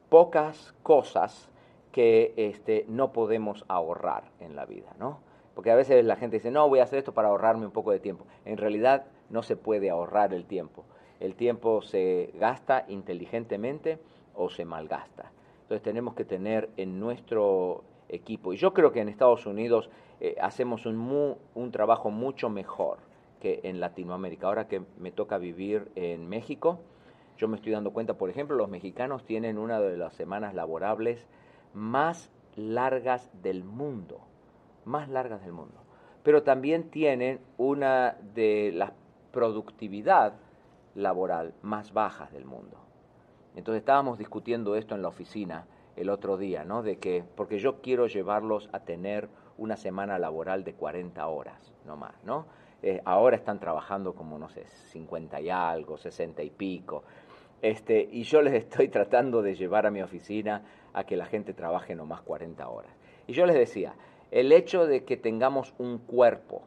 pocas 0.07 0.75
cosas 0.83 1.49
que 1.91 2.35
este, 2.37 2.85
no 2.89 3.11
podemos 3.11 3.65
ahorrar 3.67 4.25
en 4.39 4.55
la 4.55 4.67
vida, 4.67 4.93
¿no? 4.99 5.17
Porque 5.55 5.71
a 5.71 5.75
veces 5.75 6.05
la 6.05 6.15
gente 6.15 6.35
dice, 6.35 6.51
no, 6.51 6.69
voy 6.69 6.77
a 6.77 6.83
hacer 6.83 6.99
esto 6.99 7.15
para 7.15 7.29
ahorrarme 7.29 7.65
un 7.65 7.71
poco 7.71 7.89
de 7.89 7.99
tiempo. 7.99 8.27
En 8.45 8.57
realidad 8.57 9.07
no 9.29 9.43
se 9.43 9.55
puede 9.55 9.89
ahorrar 9.89 10.33
el 10.33 10.45
tiempo. 10.45 10.85
El 11.19 11.35
tiempo 11.35 11.81
se 11.81 12.31
gasta 12.39 12.85
inteligentemente 12.87 13.99
o 14.35 14.49
se 14.49 14.65
malgasta. 14.65 15.31
Entonces 15.61 15.83
tenemos 15.83 16.15
que 16.15 16.25
tener 16.25 16.69
en 16.77 16.99
nuestro 16.99 17.83
equipo, 18.07 18.53
y 18.53 18.57
yo 18.57 18.73
creo 18.73 18.91
que 18.91 19.01
en 19.01 19.09
Estados 19.09 19.45
Unidos 19.45 19.89
eh, 20.19 20.35
hacemos 20.41 20.85
un, 20.85 21.37
un 21.53 21.71
trabajo 21.71 22.09
mucho 22.09 22.49
mejor 22.49 22.97
que 23.39 23.59
en 23.63 23.79
Latinoamérica. 23.79 24.47
Ahora 24.47 24.67
que 24.67 24.81
me 24.97 25.11
toca 25.11 25.37
vivir 25.37 25.91
en 25.95 26.27
México, 26.27 26.79
yo 27.37 27.47
me 27.47 27.55
estoy 27.55 27.71
dando 27.71 27.91
cuenta, 27.91 28.15
por 28.15 28.29
ejemplo, 28.29 28.57
los 28.57 28.69
mexicanos 28.69 29.23
tienen 29.23 29.57
una 29.57 29.79
de 29.79 29.97
las 29.97 30.13
semanas 30.13 30.53
laborables 30.53 31.25
más 31.73 32.31
largas 32.55 33.29
del 33.41 33.63
mundo, 33.63 34.19
más 34.85 35.07
largas 35.07 35.41
del 35.41 35.53
mundo. 35.53 35.75
Pero 36.23 36.43
también 36.43 36.89
tienen 36.89 37.39
una 37.57 38.17
de 38.33 38.71
las 38.73 38.91
productividad 39.31 40.33
laboral 40.95 41.53
más 41.61 41.93
bajas 41.93 42.31
del 42.31 42.45
mundo. 42.45 42.77
Entonces 43.55 43.79
estábamos 43.81 44.17
discutiendo 44.17 44.75
esto 44.75 44.95
en 44.95 45.01
la 45.01 45.07
oficina 45.07 45.65
el 45.95 46.09
otro 46.09 46.37
día, 46.37 46.63
¿no? 46.63 46.81
De 46.81 46.97
que, 46.97 47.23
porque 47.35 47.59
yo 47.59 47.81
quiero 47.81 48.07
llevarlos 48.07 48.69
a 48.71 48.79
tener 48.79 49.29
una 49.57 49.75
semana 49.75 50.17
laboral 50.17 50.63
de 50.63 50.73
40 50.73 51.27
horas, 51.27 51.73
no 51.85 51.97
más, 51.97 52.23
¿no? 52.23 52.45
Eh, 52.81 53.01
ahora 53.03 53.35
están 53.35 53.59
trabajando 53.59 54.13
como, 54.13 54.39
no 54.39 54.47
sé, 54.49 54.65
50 54.91 55.41
y 55.41 55.49
algo, 55.49 55.97
60 55.97 56.41
y 56.43 56.49
pico. 56.49 57.03
Este, 57.61 58.07
y 58.09 58.23
yo 58.23 58.41
les 58.41 58.53
estoy 58.53 58.87
tratando 58.89 59.41
de 59.41 59.55
llevar 59.55 59.85
a 59.85 59.91
mi 59.91 60.01
oficina 60.01 60.63
a 60.93 61.03
que 61.03 61.17
la 61.17 61.25
gente 61.25 61.53
trabaje 61.53 61.95
nomás 61.95 62.21
40 62.21 62.67
horas. 62.69 62.91
Y 63.27 63.33
yo 63.33 63.45
les 63.45 63.55
decía, 63.55 63.95
el 64.31 64.51
hecho 64.51 64.85
de 64.85 65.03
que 65.03 65.17
tengamos 65.17 65.73
un 65.77 65.97
cuerpo, 65.97 66.63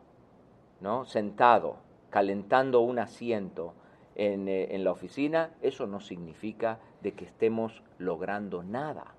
¿no? 0.81 1.07
Sentado, 1.07 1.79
calentando 2.13 2.81
un 2.81 2.99
asiento 2.99 3.75
en, 4.15 4.47
eh, 4.47 4.69
en 4.75 4.85
la 4.85 4.93
oficina, 4.93 5.51
eso 5.63 5.87
no 5.87 5.99
significa 5.99 6.79
de 7.01 7.15
que 7.15 7.25
estemos 7.25 7.83
logrando 7.99 8.63
nada. 8.63 9.15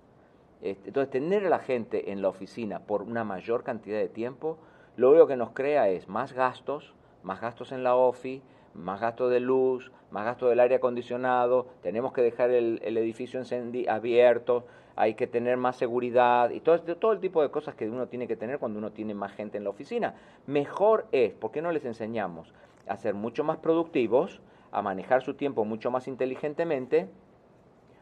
Este, 0.61 0.89
Entonces, 0.89 1.11
tener 1.11 1.45
a 1.45 1.49
la 1.49 1.59
gente 1.59 2.11
en 2.11 2.21
la 2.21 2.29
oficina 2.29 2.79
por 2.79 3.01
una 3.01 3.23
mayor 3.23 3.63
cantidad 3.63 3.97
de 3.97 4.09
tiempo, 4.09 4.59
lo 4.95 5.09
único 5.09 5.27
que 5.27 5.35
nos 5.35 5.49
crea 5.49 5.89
es 5.89 6.07
más 6.07 6.33
gastos, 6.33 6.93
más 7.23 7.41
gastos 7.41 7.71
en 7.71 7.83
la 7.83 7.95
OFI, 7.95 8.43
más 8.75 9.01
gasto 9.01 9.27
de 9.27 9.39
luz, 9.39 9.91
más 10.11 10.23
gasto 10.25 10.47
del 10.47 10.59
aire 10.59 10.75
acondicionado, 10.75 11.67
tenemos 11.81 12.13
que 12.13 12.21
dejar 12.21 12.51
el, 12.51 12.79
el 12.83 12.97
edificio 12.97 13.41
abierto, 13.89 14.65
hay 14.95 15.15
que 15.15 15.27
tener 15.27 15.57
más 15.57 15.75
seguridad 15.77 16.51
y 16.51 16.59
todo, 16.59 16.75
este- 16.75 16.95
todo 16.95 17.11
el 17.13 17.19
tipo 17.19 17.41
de 17.41 17.49
cosas 17.49 17.75
que 17.75 17.89
uno 17.89 18.07
tiene 18.07 18.27
que 18.27 18.35
tener 18.35 18.59
cuando 18.59 18.79
uno 18.79 18.91
tiene 18.91 19.13
más 19.13 19.31
gente 19.33 19.57
en 19.57 19.63
la 19.63 19.69
oficina. 19.71 20.15
Mejor 20.45 21.07
es, 21.11 21.33
¿por 21.33 21.51
qué 21.51 21.61
no 21.61 21.71
les 21.71 21.85
enseñamos 21.85 22.53
a 22.87 22.97
ser 22.97 23.13
mucho 23.13 23.43
más 23.43 23.57
productivos, 23.57 24.41
a 24.71 24.81
manejar 24.81 25.21
su 25.23 25.35
tiempo 25.35 25.65
mucho 25.65 25.91
más 25.91 26.07
inteligentemente, 26.07 27.07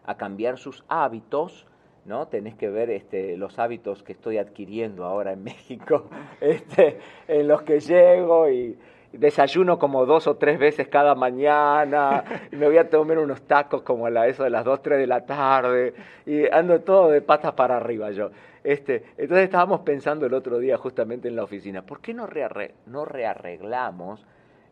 a 0.05 0.17
cambiar 0.17 0.57
sus 0.57 0.83
hábitos, 0.88 1.67
¿no? 2.05 2.27
Tenés 2.27 2.55
que 2.55 2.69
ver 2.69 2.89
este, 2.89 3.38
los 3.38 3.60
hábitos 3.60 4.03
que 4.03 4.13
estoy 4.13 4.38
adquiriendo 4.38 5.05
ahora 5.05 5.33
en 5.33 5.43
México, 5.43 6.10
este, 6.39 7.00
en 7.27 7.48
los 7.48 7.62
que 7.63 7.79
llego 7.79 8.50
y 8.50 8.77
desayuno 9.13 9.77
como 9.77 10.06
dos 10.06 10.27
o 10.27 10.38
tres 10.38 10.58
veces 10.58 10.88
cada 10.88 11.15
mañana, 11.15 12.24
y 12.51 12.56
me 12.56 12.68
voy 12.68 12.77
a 12.77 12.89
comer 12.89 13.18
unos 13.20 13.41
tacos 13.41 13.82
como 13.82 14.06
a 14.06 14.10
la, 14.10 14.27
eso 14.27 14.44
de 14.44 14.50
las 14.50 14.63
dos, 14.63 14.82
tres 14.82 15.00
de 15.00 15.08
la 15.08 15.25
tarde, 15.25 15.94
y 16.25 16.50
ando 16.50 16.80
todo 16.82 17.10
de 17.10 17.22
patas 17.22 17.53
para 17.53 17.77
arriba 17.77 18.12
yo. 18.12 18.32
Este, 18.63 19.03
entonces 19.18 19.46
estábamos 19.46 19.82
pensando 19.82 20.25
el 20.25 20.34
otro 20.34 20.60
día 20.60 20.77
justamente 20.77 21.27
en 21.27 21.36
la 21.36 21.44
oficina, 21.44 21.82
¿por 21.82 22.00
qué 22.00 22.13
no, 22.13 22.27
rearre- 22.27 22.74
no 22.86 23.06
rearreglamos 23.06 24.25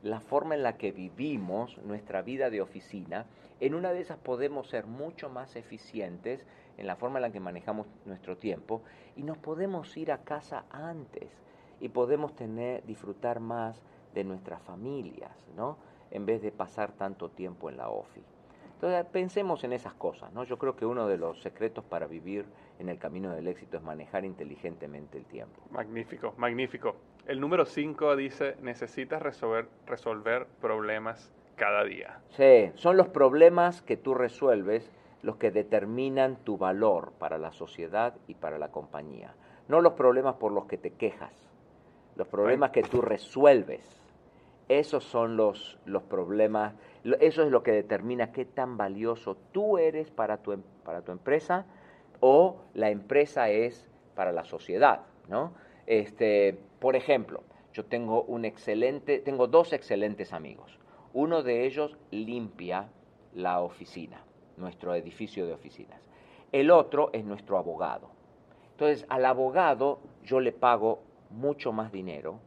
la 0.03 0.19
forma 0.19 0.55
en 0.55 0.63
la 0.63 0.77
que 0.77 0.91
vivimos 0.91 1.77
nuestra 1.79 2.21
vida 2.21 2.49
de 2.49 2.61
oficina? 2.61 3.25
En 3.59 3.73
una 3.73 3.91
de 3.91 3.99
esas 3.99 4.17
podemos 4.17 4.69
ser 4.69 4.85
mucho 4.85 5.29
más 5.29 5.57
eficientes 5.57 6.45
en 6.77 6.87
la 6.87 6.95
forma 6.95 7.17
en 7.17 7.23
la 7.23 7.31
que 7.31 7.41
manejamos 7.41 7.87
nuestro 8.05 8.37
tiempo 8.37 8.81
y 9.17 9.23
nos 9.23 9.37
podemos 9.37 9.97
ir 9.97 10.13
a 10.13 10.19
casa 10.19 10.63
antes 10.71 11.27
y 11.81 11.89
podemos 11.89 12.33
tener, 12.35 12.85
disfrutar 12.85 13.41
más 13.41 13.81
de 14.13 14.23
nuestras 14.23 14.61
familias, 14.61 15.47
¿no? 15.55 15.77
En 16.11 16.25
vez 16.25 16.41
de 16.41 16.51
pasar 16.51 16.91
tanto 16.93 17.29
tiempo 17.29 17.69
en 17.69 17.77
la 17.77 17.89
OFI. 17.89 18.23
Entonces, 18.73 19.05
pensemos 19.11 19.63
en 19.65 19.73
esas 19.73 19.93
cosas, 19.93 20.31
¿no? 20.31 20.45
Yo 20.45 20.57
creo 20.57 20.75
que 20.75 20.85
uno 20.85 21.07
de 21.07 21.17
los 21.17 21.41
secretos 21.41 21.83
para 21.83 22.07
vivir 22.07 22.45
en 22.79 22.87
el 22.87 22.97
camino 22.97 23.35
del 23.35 23.47
éxito 23.47 23.77
es 23.77 23.83
manejar 23.83 24.23
inteligentemente 24.23 25.17
el 25.17 25.25
tiempo. 25.25 25.61
Magnífico, 25.71 26.33
magnífico. 26.37 26.95
El 27.27 27.41
número 27.41 27.65
5 27.65 28.15
dice, 28.15 28.55
necesitas 28.61 29.21
resolver, 29.21 29.67
resolver 29.85 30.47
problemas 30.61 31.29
cada 31.57 31.83
día. 31.83 32.21
Sí, 32.29 32.71
son 32.75 32.95
los 32.95 33.09
problemas 33.09 33.81
que 33.81 33.97
tú 33.97 34.15
resuelves 34.15 34.89
los 35.21 35.35
que 35.35 35.51
determinan 35.51 36.37
tu 36.37 36.57
valor 36.57 37.11
para 37.19 37.37
la 37.37 37.51
sociedad 37.51 38.15
y 38.27 38.35
para 38.35 38.57
la 38.57 38.69
compañía. 38.69 39.33
No 39.67 39.81
los 39.81 39.93
problemas 39.93 40.35
por 40.35 40.51
los 40.51 40.65
que 40.65 40.77
te 40.77 40.91
quejas, 40.91 41.33
los 42.15 42.27
problemas 42.27 42.71
que 42.71 42.83
tú 42.83 43.01
resuelves. 43.01 43.98
Esos 44.69 45.03
son 45.03 45.35
los, 45.35 45.77
los 45.85 46.03
problemas, 46.03 46.75
eso 47.03 47.43
es 47.43 47.51
lo 47.51 47.63
que 47.63 47.71
determina 47.71 48.31
qué 48.31 48.45
tan 48.45 48.77
valioso 48.77 49.35
tú 49.51 49.77
eres 49.79 50.11
para 50.11 50.37
tu, 50.37 50.51
em, 50.51 50.61
para 50.83 51.01
tu 51.01 51.11
empresa 51.11 51.65
o 52.19 52.57
la 52.75 52.91
empresa 52.91 53.49
es 53.49 53.87
para 54.15 54.31
la 54.31 54.45
sociedad, 54.45 55.01
¿no? 55.27 55.53
Este, 55.87 56.55
por 56.79 56.95
ejemplo, 56.95 57.43
yo 57.73 57.85
tengo 57.85 58.23
un 58.23 58.45
excelente, 58.45 59.19
tengo 59.19 59.47
dos 59.47 59.73
excelentes 59.73 60.33
amigos. 60.33 60.77
Uno 61.13 61.41
de 61.41 61.65
ellos 61.65 61.97
limpia 62.11 62.89
la 63.33 63.61
oficina, 63.61 64.23
nuestro 64.57 64.93
edificio 64.93 65.47
de 65.47 65.53
oficinas. 65.53 66.07
El 66.51 66.69
otro 66.69 67.09
es 67.13 67.25
nuestro 67.25 67.57
abogado. 67.57 68.09
Entonces, 68.71 69.05
al 69.09 69.25
abogado 69.25 69.99
yo 70.23 70.39
le 70.39 70.51
pago 70.51 71.01
mucho 71.31 71.71
más 71.71 71.91
dinero 71.91 72.39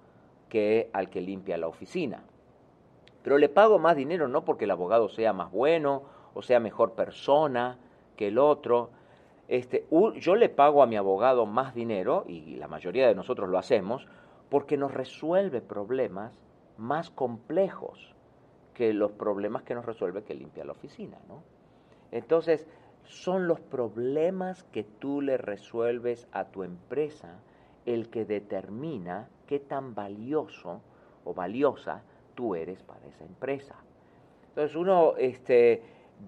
que 0.53 0.91
al 0.93 1.09
que 1.09 1.23
limpia 1.23 1.57
la 1.57 1.67
oficina. 1.67 2.23
Pero 3.23 3.39
le 3.39 3.49
pago 3.49 3.79
más 3.79 3.97
dinero 3.97 4.29
no 4.29 4.45
porque 4.45 4.67
el 4.67 4.71
abogado 4.71 5.09
sea 5.09 5.33
más 5.33 5.51
bueno 5.51 6.03
o 6.35 6.43
sea 6.43 6.61
mejor 6.61 6.93
persona 6.93 7.79
que 8.17 8.29
el 8.29 8.37
otro. 8.37 8.91
Este, 9.49 9.87
yo 10.21 10.37
le 10.37 10.51
pago 10.51 10.83
a 10.83 10.87
mi 10.87 10.97
abogado 10.97 11.47
más 11.47 11.75
dinero, 11.75 12.25
y 12.29 12.57
la 12.57 12.69
mayoría 12.69 13.09
de 13.09 13.15
nosotros 13.15 13.49
lo 13.49 13.57
hacemos, 13.57 14.07
porque 14.51 14.77
nos 14.77 14.93
resuelve 14.93 15.63
problemas 15.63 16.39
más 16.77 17.09
complejos 17.09 18.15
que 18.75 18.93
los 18.93 19.11
problemas 19.13 19.63
que 19.63 19.75
nos 19.75 19.87
resuelve 19.87 20.23
que 20.23 20.35
limpia 20.35 20.67
la 20.67 20.73
oficina, 20.73 21.17
¿no? 21.29 21.43
Entonces, 22.11 22.67
son 23.05 23.49
los 23.49 23.61
problemas 23.61 24.65
que 24.65 24.85
tú 24.85 25.23
le 25.23 25.39
resuelves 25.39 26.29
a 26.31 26.45
tu 26.45 26.63
empresa 26.63 27.39
el 27.87 28.11
que 28.11 28.27
determina 28.27 29.29
qué 29.53 29.61
tan 29.61 29.95
valioso 29.95 30.81
o 31.27 31.35
valiosa 31.35 32.01
tú 32.35 32.55
eres 32.55 32.83
para 32.85 33.07
esa 33.07 33.23
empresa. 33.23 33.75
Entonces 34.49 34.75
uno 34.75 35.13
este, 35.19 35.83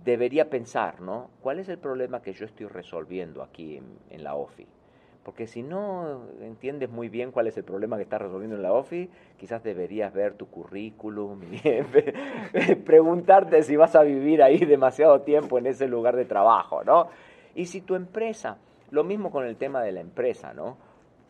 debería 0.04 0.50
pensar, 0.50 1.00
¿no? 1.00 1.30
¿Cuál 1.40 1.58
es 1.58 1.70
el 1.70 1.78
problema 1.78 2.20
que 2.20 2.34
yo 2.34 2.44
estoy 2.44 2.66
resolviendo 2.66 3.42
aquí 3.42 3.80
en, 4.10 4.22
la 4.22 4.34
OFI? 4.34 4.66
Porque 5.24 5.46
si 5.46 5.62
no 5.62 6.26
entiendes 6.42 6.90
muy 6.90 7.08
bien 7.08 7.32
cuál 7.32 7.46
es 7.46 7.56
el 7.56 7.64
problema 7.64 7.96
que 7.96 8.02
estás 8.02 8.20
resolviendo 8.20 8.56
en 8.56 8.62
la 8.62 8.74
OFI, 8.74 9.08
quizás 9.38 9.62
deberías 9.62 10.12
ver 10.12 10.34
tu 10.34 10.48
currículum 10.48 11.40
y 11.50 12.74
preguntarte 12.84 13.62
si 13.62 13.74
vas 13.74 13.96
a 13.96 14.02
vivir 14.02 14.42
ahí 14.42 14.58
demasiado 14.66 15.22
tiempo 15.22 15.56
en 15.56 15.64
ese 15.64 15.88
lugar 15.88 16.14
de 16.14 16.26
trabajo, 16.26 16.84
¿no? 16.84 17.08
Y 17.54 17.64
si 17.64 17.80
tu 17.80 17.94
empresa, 17.94 18.58
lo 18.90 19.02
mismo 19.02 19.30
con 19.30 19.46
el 19.46 19.56
tema 19.56 19.80
de 19.80 19.92
la 19.92 20.00
empresa, 20.00 20.52
¿no? 20.52 20.76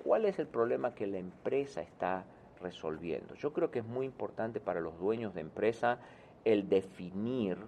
¿Cuál 0.04 0.26
es 0.26 0.38
el 0.38 0.46
problema 0.46 0.94
que 0.94 1.08
la 1.08 1.18
empresa 1.18 1.80
está 1.80 2.24
resolviendo? 2.60 3.34
Yo 3.34 3.52
creo 3.52 3.72
que 3.72 3.80
es 3.80 3.84
muy 3.84 4.06
importante 4.06 4.60
para 4.60 4.80
los 4.80 4.98
dueños 4.98 5.34
de 5.34 5.40
empresa 5.40 5.98
el 6.44 6.68
definir 6.68 7.58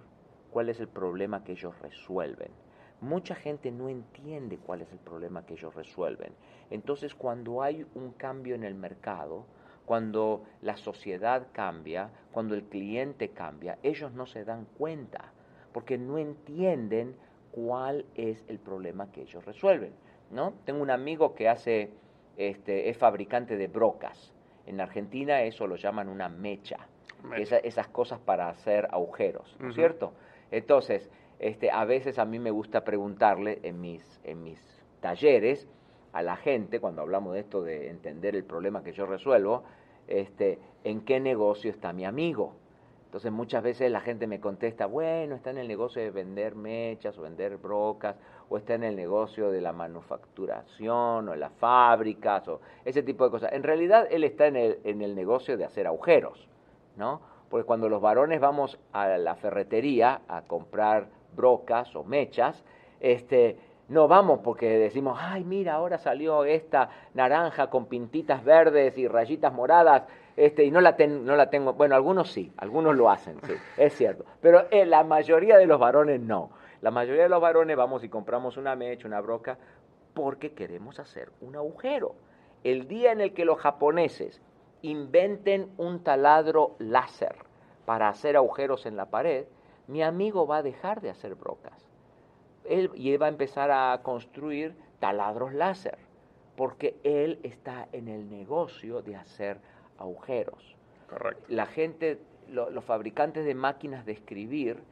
cuál 0.51 0.69
es 0.69 0.79
el 0.79 0.87
problema 0.87 1.43
que 1.43 1.51
ellos 1.51 1.77
resuelven 1.81 2.51
mucha 3.01 3.35
gente 3.35 3.71
no 3.71 3.89
entiende 3.89 4.57
cuál 4.57 4.81
es 4.81 4.91
el 4.91 4.99
problema 4.99 5.45
que 5.45 5.53
ellos 5.53 5.75
resuelven. 5.75 6.33
Entonces, 6.69 7.13
cuando 7.13 7.61
hay 7.61 7.85
un 7.95 8.11
cambio 8.11 8.55
en 8.55 8.63
el 8.63 8.75
mercado, 8.75 9.45
cuando 9.85 10.43
la 10.61 10.77
sociedad 10.77 11.47
cambia, 11.51 12.09
cuando 12.31 12.55
el 12.55 12.63
cliente 12.63 13.29
cambia, 13.29 13.77
ellos 13.83 14.11
no 14.13 14.25
se 14.25 14.43
dan 14.43 14.65
cuenta, 14.77 15.31
porque 15.73 15.97
no 15.97 16.17
entienden 16.17 17.15
cuál 17.51 18.05
es 18.15 18.43
el 18.47 18.59
problema 18.59 19.11
que 19.11 19.21
ellos 19.21 19.45
resuelven. 19.45 19.93
¿no? 20.31 20.53
Tengo 20.65 20.81
un 20.81 20.91
amigo 20.91 21.35
que 21.35 21.47
hace, 21.47 21.91
este, 22.37 22.89
es 22.89 22.97
fabricante 22.97 23.57
de 23.57 23.67
brocas. 23.67 24.33
En 24.65 24.79
Argentina 24.79 25.41
eso 25.41 25.67
lo 25.67 25.75
llaman 25.75 26.09
una 26.09 26.29
mecha, 26.29 26.77
esas 27.35 27.87
cosas 27.87 28.19
para 28.19 28.49
hacer 28.49 28.87
agujeros, 28.91 29.55
¿no 29.59 29.69
es 29.69 29.75
cierto? 29.75 30.13
Entonces, 30.51 31.09
este, 31.39 31.71
a 31.71 31.83
veces 31.85 32.19
a 32.19 32.25
mí 32.25 32.39
me 32.39 32.51
gusta 32.51 32.83
preguntarle 32.83 33.59
en 33.63 33.81
mis, 33.81 34.19
en 34.23 34.43
mis 34.43 34.59
talleres 35.01 35.67
a 36.13 36.21
la 36.21 36.35
gente, 36.35 36.79
cuando 36.79 37.01
hablamos 37.01 37.33
de 37.33 37.41
esto 37.41 37.61
de 37.63 37.89
entender 37.89 38.35
el 38.35 38.43
problema 38.43 38.83
que 38.83 38.93
yo 38.93 39.05
resuelvo, 39.05 39.63
este, 40.07 40.59
¿en 40.83 41.01
qué 41.01 41.19
negocio 41.19 41.69
está 41.69 41.93
mi 41.93 42.05
amigo? 42.05 42.55
Entonces 43.07 43.31
muchas 43.31 43.63
veces 43.63 43.89
la 43.89 44.01
gente 44.01 44.27
me 44.27 44.41
contesta, 44.41 44.85
bueno, 44.85 45.35
está 45.35 45.51
en 45.51 45.59
el 45.59 45.67
negocio 45.69 46.01
de 46.01 46.11
vender 46.11 46.55
mechas 46.55 47.17
o 47.17 47.21
vender 47.21 47.55
brocas, 47.55 48.17
o 48.49 48.57
está 48.57 48.73
en 48.73 48.83
el 48.83 48.97
negocio 48.97 49.49
de 49.49 49.61
la 49.61 49.71
manufacturación 49.71 51.29
o 51.29 51.35
las 51.35 51.53
fábricas 51.53 52.45
o 52.49 52.59
ese 52.83 53.03
tipo 53.03 53.23
de 53.23 53.31
cosas. 53.31 53.53
En 53.53 53.63
realidad 53.63 54.07
él 54.11 54.25
está 54.25 54.47
en 54.47 54.57
el, 54.57 54.79
en 54.83 55.01
el 55.01 55.15
negocio 55.15 55.55
de 55.55 55.63
hacer 55.63 55.87
agujeros, 55.87 56.49
¿no? 56.97 57.21
Porque 57.49 57.65
cuando 57.65 57.87
los 57.87 58.01
varones 58.01 58.41
vamos 58.41 58.77
a 58.91 59.07
la 59.17 59.35
ferretería 59.35 60.19
a 60.27 60.41
comprar 60.41 61.07
brocas 61.33 61.95
o 61.95 62.03
mechas, 62.03 62.61
este, 62.99 63.57
no 63.87 64.09
vamos 64.09 64.41
porque 64.43 64.67
decimos, 64.77 65.17
ay, 65.21 65.45
mira, 65.45 65.75
ahora 65.75 65.97
salió 65.97 66.43
esta 66.43 66.89
naranja 67.13 67.69
con 67.69 67.85
pintitas 67.85 68.43
verdes 68.43 68.97
y 68.97 69.07
rayitas 69.07 69.53
moradas, 69.53 70.03
este, 70.37 70.63
y 70.63 70.71
no 70.71 70.81
la, 70.81 70.95
no 70.97 71.35
la 71.35 71.49
tengo. 71.49 71.73
Bueno, 71.73 71.95
algunos 71.95 72.31
sí, 72.31 72.53
algunos 72.57 72.95
lo 72.95 73.09
hacen, 73.09 73.39
sí, 73.43 73.53
es 73.75 73.93
cierto. 73.93 74.23
Pero 74.39 74.67
eh, 74.69 74.85
la 74.85 75.03
mayoría 75.03 75.57
de 75.57 75.65
los 75.65 75.79
varones 75.79 76.21
no. 76.21 76.51
La 76.81 76.91
mayoría 76.91 77.23
de 77.23 77.29
los 77.29 77.41
varones 77.41 77.75
vamos 77.75 78.03
y 78.03 78.09
compramos 78.09 78.55
una 78.55 78.75
mecha, 78.75 79.07
una 79.07 79.19
broca, 79.19 79.57
porque 80.13 80.53
queremos 80.53 80.99
hacer 80.99 81.31
un 81.41 81.55
agujero. 81.55 82.13
El 82.63 82.87
día 82.87 83.11
en 83.11 83.21
el 83.21 83.33
que 83.33 83.45
los 83.45 83.57
japoneses 83.57 84.39
inventen 84.83 85.71
un 85.77 86.03
taladro 86.03 86.75
láser 86.77 87.35
para 87.85 88.07
hacer 88.07 88.37
agujeros 88.37 88.85
en 88.85 88.95
la 88.95 89.07
pared, 89.07 89.45
mi 89.87 90.03
amigo 90.03 90.45
va 90.45 90.57
a 90.57 90.63
dejar 90.63 91.01
de 91.01 91.09
hacer 91.09 91.33
brocas. 91.33 91.87
Él, 92.63 92.91
y 92.93 93.11
él 93.11 93.21
va 93.21 93.25
a 93.25 93.29
empezar 93.29 93.71
a 93.71 94.01
construir 94.03 94.75
taladros 94.99 95.53
láser, 95.53 95.97
porque 96.55 96.95
él 97.03 97.39
está 97.41 97.87
en 97.91 98.07
el 98.07 98.29
negocio 98.29 99.01
de 99.01 99.15
hacer 99.15 99.57
agujeros. 99.97 100.75
Correcto. 101.09 101.43
La 101.47 101.65
gente, 101.65 102.19
los 102.49 102.83
fabricantes 102.83 103.45
de 103.45 103.55
máquinas 103.55 104.05
de 104.05 104.13
escribir, 104.13 104.83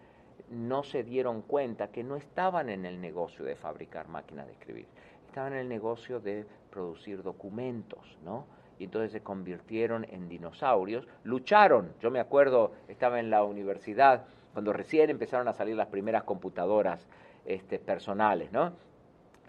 no 0.49 0.83
se 0.83 1.03
dieron 1.03 1.41
cuenta 1.41 1.87
que 1.89 2.03
no 2.03 2.15
estaban 2.15 2.69
en 2.69 2.85
el 2.85 3.01
negocio 3.01 3.45
de 3.45 3.55
fabricar 3.55 4.07
máquinas 4.07 4.45
de 4.47 4.53
escribir, 4.53 4.87
estaban 5.27 5.53
en 5.53 5.59
el 5.59 5.69
negocio 5.69 6.19
de 6.19 6.45
producir 6.69 7.23
documentos, 7.23 8.17
¿no? 8.23 8.45
Y 8.77 8.83
entonces 8.83 9.11
se 9.11 9.21
convirtieron 9.21 10.05
en 10.09 10.27
dinosaurios, 10.27 11.07
lucharon, 11.23 11.93
yo 12.01 12.11
me 12.11 12.19
acuerdo, 12.19 12.73
estaba 12.87 13.19
en 13.19 13.29
la 13.29 13.43
universidad 13.43 14.25
cuando 14.53 14.73
recién 14.73 15.09
empezaron 15.09 15.47
a 15.47 15.53
salir 15.53 15.75
las 15.75 15.87
primeras 15.87 16.23
computadoras 16.23 17.07
este, 17.45 17.79
personales, 17.79 18.51
¿no? 18.51 18.73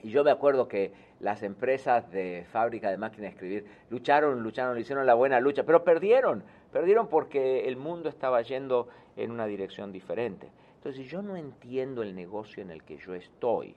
Y 0.06 0.10
yo 0.10 0.22
me 0.22 0.30
acuerdo 0.30 0.68
que 0.68 0.92
las 1.18 1.42
empresas 1.42 2.08
de 2.12 2.46
fábrica 2.52 2.92
de 2.92 2.96
máquinas 2.96 3.22
de 3.22 3.28
escribir 3.30 3.66
lucharon, 3.90 4.40
lucharon, 4.40 4.78
hicieron 4.78 5.04
la 5.04 5.14
buena 5.14 5.40
lucha, 5.40 5.64
pero 5.64 5.82
perdieron, 5.82 6.44
perdieron 6.72 7.08
porque 7.08 7.66
el 7.66 7.76
mundo 7.76 8.08
estaba 8.08 8.40
yendo 8.42 8.86
en 9.16 9.32
una 9.32 9.46
dirección 9.46 9.90
diferente. 9.90 10.48
Entonces, 10.76 11.02
si 11.02 11.08
yo 11.08 11.22
no 11.22 11.34
entiendo 11.34 12.04
el 12.04 12.14
negocio 12.14 12.62
en 12.62 12.70
el 12.70 12.84
que 12.84 12.98
yo 12.98 13.16
estoy, 13.16 13.74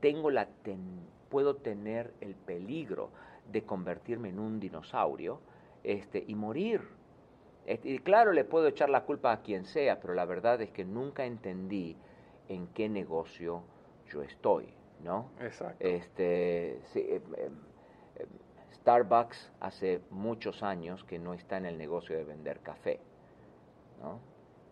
tengo 0.00 0.30
la 0.30 0.48
puedo 1.30 1.56
tener 1.56 2.12
el 2.20 2.34
peligro 2.34 3.08
de 3.50 3.62
convertirme 3.62 4.28
en 4.28 4.38
un 4.38 4.60
dinosaurio 4.60 5.40
este, 5.82 6.22
y 6.28 6.34
morir. 6.34 6.82
Y 7.84 8.00
claro, 8.00 8.32
le 8.32 8.44
puedo 8.44 8.66
echar 8.66 8.90
la 8.90 9.04
culpa 9.04 9.32
a 9.32 9.40
quien 9.40 9.64
sea, 9.64 9.98
pero 9.98 10.12
la 10.12 10.26
verdad 10.26 10.60
es 10.60 10.70
que 10.72 10.84
nunca 10.84 11.24
entendí 11.24 11.96
en 12.50 12.66
qué 12.66 12.90
negocio 12.90 13.62
yo 14.10 14.22
estoy, 14.22 14.74
¿no? 15.04 15.30
Exacto. 15.40 15.76
Este, 15.80 16.76
em, 16.94 17.22
em, 17.36 17.52
em, 18.16 18.28
Starbucks 18.74 19.52
hace 19.60 20.00
muchos 20.10 20.62
años 20.62 21.04
que 21.04 21.18
no 21.18 21.34
está 21.34 21.56
en 21.56 21.66
el 21.66 21.76
negocio 21.78 22.16
de 22.16 22.24
vender 22.24 22.60
café, 22.60 23.00
¿no? 24.00 24.20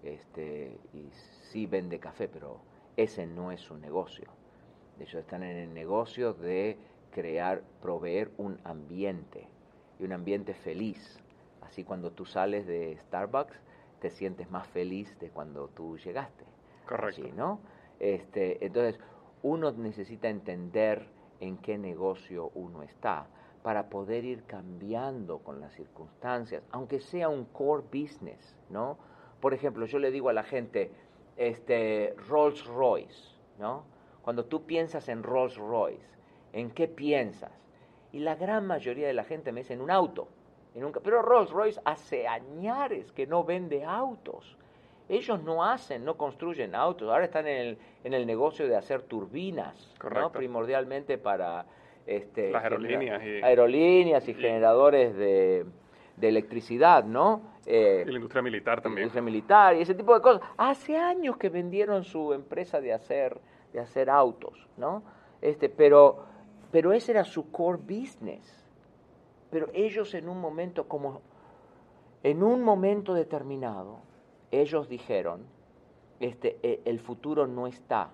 Este, 0.02 0.78
y 0.94 1.10
sí 1.50 1.66
vende 1.66 1.98
café, 1.98 2.28
pero 2.28 2.60
ese 2.96 3.26
no 3.26 3.52
es 3.52 3.60
su 3.60 3.76
negocio. 3.76 4.28
De 4.98 5.04
hecho, 5.04 5.18
están 5.18 5.42
en 5.42 5.56
el 5.56 5.74
negocio 5.74 6.32
de 6.32 6.78
crear, 7.10 7.62
proveer 7.82 8.30
un 8.38 8.58
ambiente, 8.64 9.48
y 9.98 10.04
un 10.04 10.12
ambiente 10.12 10.54
feliz, 10.54 11.20
Así 11.68 11.84
cuando 11.84 12.10
tú 12.10 12.24
sales 12.24 12.66
de 12.66 12.96
Starbucks 12.96 13.54
te 14.00 14.10
sientes 14.10 14.50
más 14.50 14.66
feliz 14.68 15.18
de 15.18 15.28
cuando 15.28 15.68
tú 15.68 15.98
llegaste. 15.98 16.44
Correcto. 16.86 17.28
¿no? 17.36 17.60
Este, 18.00 18.64
entonces, 18.64 18.98
uno 19.42 19.70
necesita 19.72 20.28
entender 20.28 21.06
en 21.40 21.58
qué 21.58 21.78
negocio 21.78 22.50
uno 22.54 22.82
está 22.82 23.26
para 23.62 23.88
poder 23.88 24.24
ir 24.24 24.44
cambiando 24.44 25.38
con 25.38 25.60
las 25.60 25.72
circunstancias, 25.74 26.62
aunque 26.70 27.00
sea 27.00 27.28
un 27.28 27.44
core 27.46 27.84
business, 27.92 28.56
¿no? 28.70 28.98
Por 29.40 29.54
ejemplo, 29.54 29.86
yo 29.86 29.98
le 29.98 30.10
digo 30.10 30.28
a 30.28 30.32
la 30.32 30.42
gente, 30.42 30.90
este, 31.36 32.14
Rolls 32.28 32.64
Royce, 32.66 33.34
¿no? 33.58 33.84
Cuando 34.22 34.44
tú 34.44 34.64
piensas 34.64 35.08
en 35.08 35.22
Rolls 35.22 35.56
Royce, 35.56 36.08
¿en 36.52 36.70
qué 36.70 36.88
piensas? 36.88 37.52
Y 38.12 38.20
la 38.20 38.34
gran 38.36 38.66
mayoría 38.66 39.06
de 39.06 39.14
la 39.14 39.24
gente 39.24 39.52
me 39.52 39.60
dice 39.60 39.74
en 39.74 39.80
un 39.80 39.90
auto. 39.90 40.28
Pero 41.02 41.22
Rolls 41.22 41.50
Royce 41.50 41.80
hace 41.84 42.26
añares 42.26 43.12
que 43.12 43.26
no 43.26 43.44
vende 43.44 43.84
autos. 43.84 44.56
Ellos 45.08 45.42
no 45.42 45.64
hacen, 45.64 46.04
no 46.04 46.16
construyen 46.16 46.74
autos. 46.74 47.08
Ahora 47.08 47.24
están 47.24 47.46
en 47.46 47.56
el, 47.56 47.78
en 48.04 48.14
el 48.14 48.26
negocio 48.26 48.68
de 48.68 48.76
hacer 48.76 49.02
turbinas, 49.02 49.94
¿no? 50.14 50.30
primordialmente 50.30 51.16
para 51.16 51.64
este, 52.06 52.50
las 52.50 52.64
aerolíneas 52.64 53.22
y, 53.22 53.42
aerolíneas 53.42 54.28
y 54.28 54.34
generadores 54.34 55.16
de, 55.16 55.64
de 56.16 56.28
electricidad, 56.28 57.04
¿no? 57.04 57.42
Eh, 57.66 58.04
y 58.06 58.10
la 58.10 58.16
industria 58.16 58.42
militar 58.42 58.80
también. 58.80 58.96
La 58.96 59.02
industria 59.02 59.22
militar 59.22 59.76
y 59.76 59.82
ese 59.82 59.94
tipo 59.94 60.14
de 60.14 60.20
cosas. 60.20 60.42
Hace 60.56 60.96
años 60.96 61.36
que 61.36 61.48
vendieron 61.48 62.04
su 62.04 62.32
empresa 62.32 62.80
de 62.80 62.92
hacer, 62.92 63.38
de 63.72 63.80
hacer 63.80 64.10
autos, 64.10 64.66
¿no? 64.76 65.02
Este, 65.40 65.68
pero, 65.68 66.24
pero 66.70 66.92
ese 66.92 67.12
era 67.12 67.24
su 67.24 67.50
core 67.50 67.78
business. 67.78 68.66
Pero 69.50 69.68
ellos 69.72 70.14
en 70.14 70.28
un 70.28 70.40
momento 70.40 70.88
como, 70.88 71.22
en 72.22 72.42
un 72.42 72.62
momento 72.62 73.14
determinado, 73.14 74.00
ellos 74.50 74.88
dijeron, 74.88 75.46
este, 76.20 76.58
e, 76.62 76.82
el 76.84 77.00
futuro 77.00 77.46
no 77.46 77.66
está 77.66 78.10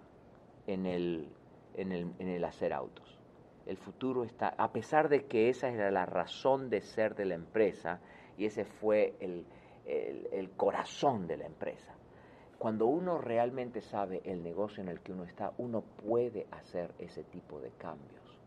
en 0.67 0.87
el, 0.87 1.29
en 1.75 1.93
el, 1.93 2.13
en 2.19 2.29
el 2.29 2.45
hacer 2.45 2.73
autos. 2.73 3.19
El 3.67 3.77
futuro 3.79 4.25
está, 4.25 4.49
a 4.59 4.73
pesar 4.73 5.09
de 5.09 5.25
que 5.25 5.49
esa 5.49 5.69
era 5.69 5.91
la 5.91 6.05
razón 6.05 6.69
de 6.69 6.83
ser 6.83 7.15
de 7.15 7.25
la 7.25 7.35
empresa 7.35 8.01
y 8.37 8.45
ese 8.45 8.65
fue 8.65 9.15
el, 9.21 9.47
el, 9.87 10.51
corazón 10.51 11.27
de 11.27 11.37
la 11.37 11.47
empresa. 11.47 11.95
Cuando 12.59 12.87
uno 12.87 13.19
realmente 13.19 13.81
sabe 13.81 14.21
el 14.25 14.43
negocio 14.43 14.83
en 14.83 14.89
el 14.89 15.01
que 15.01 15.13
uno 15.13 15.25
está, 15.25 15.53
uno 15.59 15.83
puede 15.83 16.47
hacer 16.51 16.93
ese 16.99 17.25
tipo 17.25 17.61
de 17.61 17.71
cambios 17.71 18.39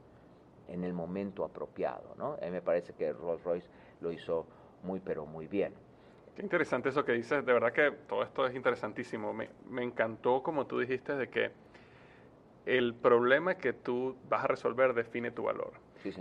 en 0.68 0.84
el 0.84 0.94
momento 0.94 1.44
apropiado. 1.44 2.16
¿no? 2.18 2.34
A 2.34 2.46
mí 2.46 2.52
me 2.52 2.62
parece 2.62 2.94
que 2.94 3.12
Rolls 3.12 3.44
Royce 3.44 3.70
lo 4.02 4.12
hizo 4.12 4.46
muy, 4.84 5.00
pero 5.00 5.26
muy 5.26 5.48
bien. 5.48 5.74
Qué 6.38 6.44
interesante 6.44 6.90
eso 6.90 7.04
que 7.04 7.14
dices. 7.14 7.44
De 7.44 7.52
verdad 7.52 7.74
que 7.74 7.90
todo 8.08 8.22
esto 8.22 8.46
es 8.46 8.54
interesantísimo. 8.54 9.34
Me, 9.34 9.50
me 9.72 9.82
encantó, 9.82 10.44
como 10.44 10.68
tú 10.68 10.78
dijiste, 10.78 11.16
de 11.16 11.30
que 11.30 11.50
el 12.68 12.94
problema 12.94 13.56
que 13.56 13.74
tú 13.74 14.16
vas 14.30 14.44
a 14.44 14.48
resolver 14.48 14.94
define 14.94 15.32
tu 15.32 15.42
valor. 15.46 15.74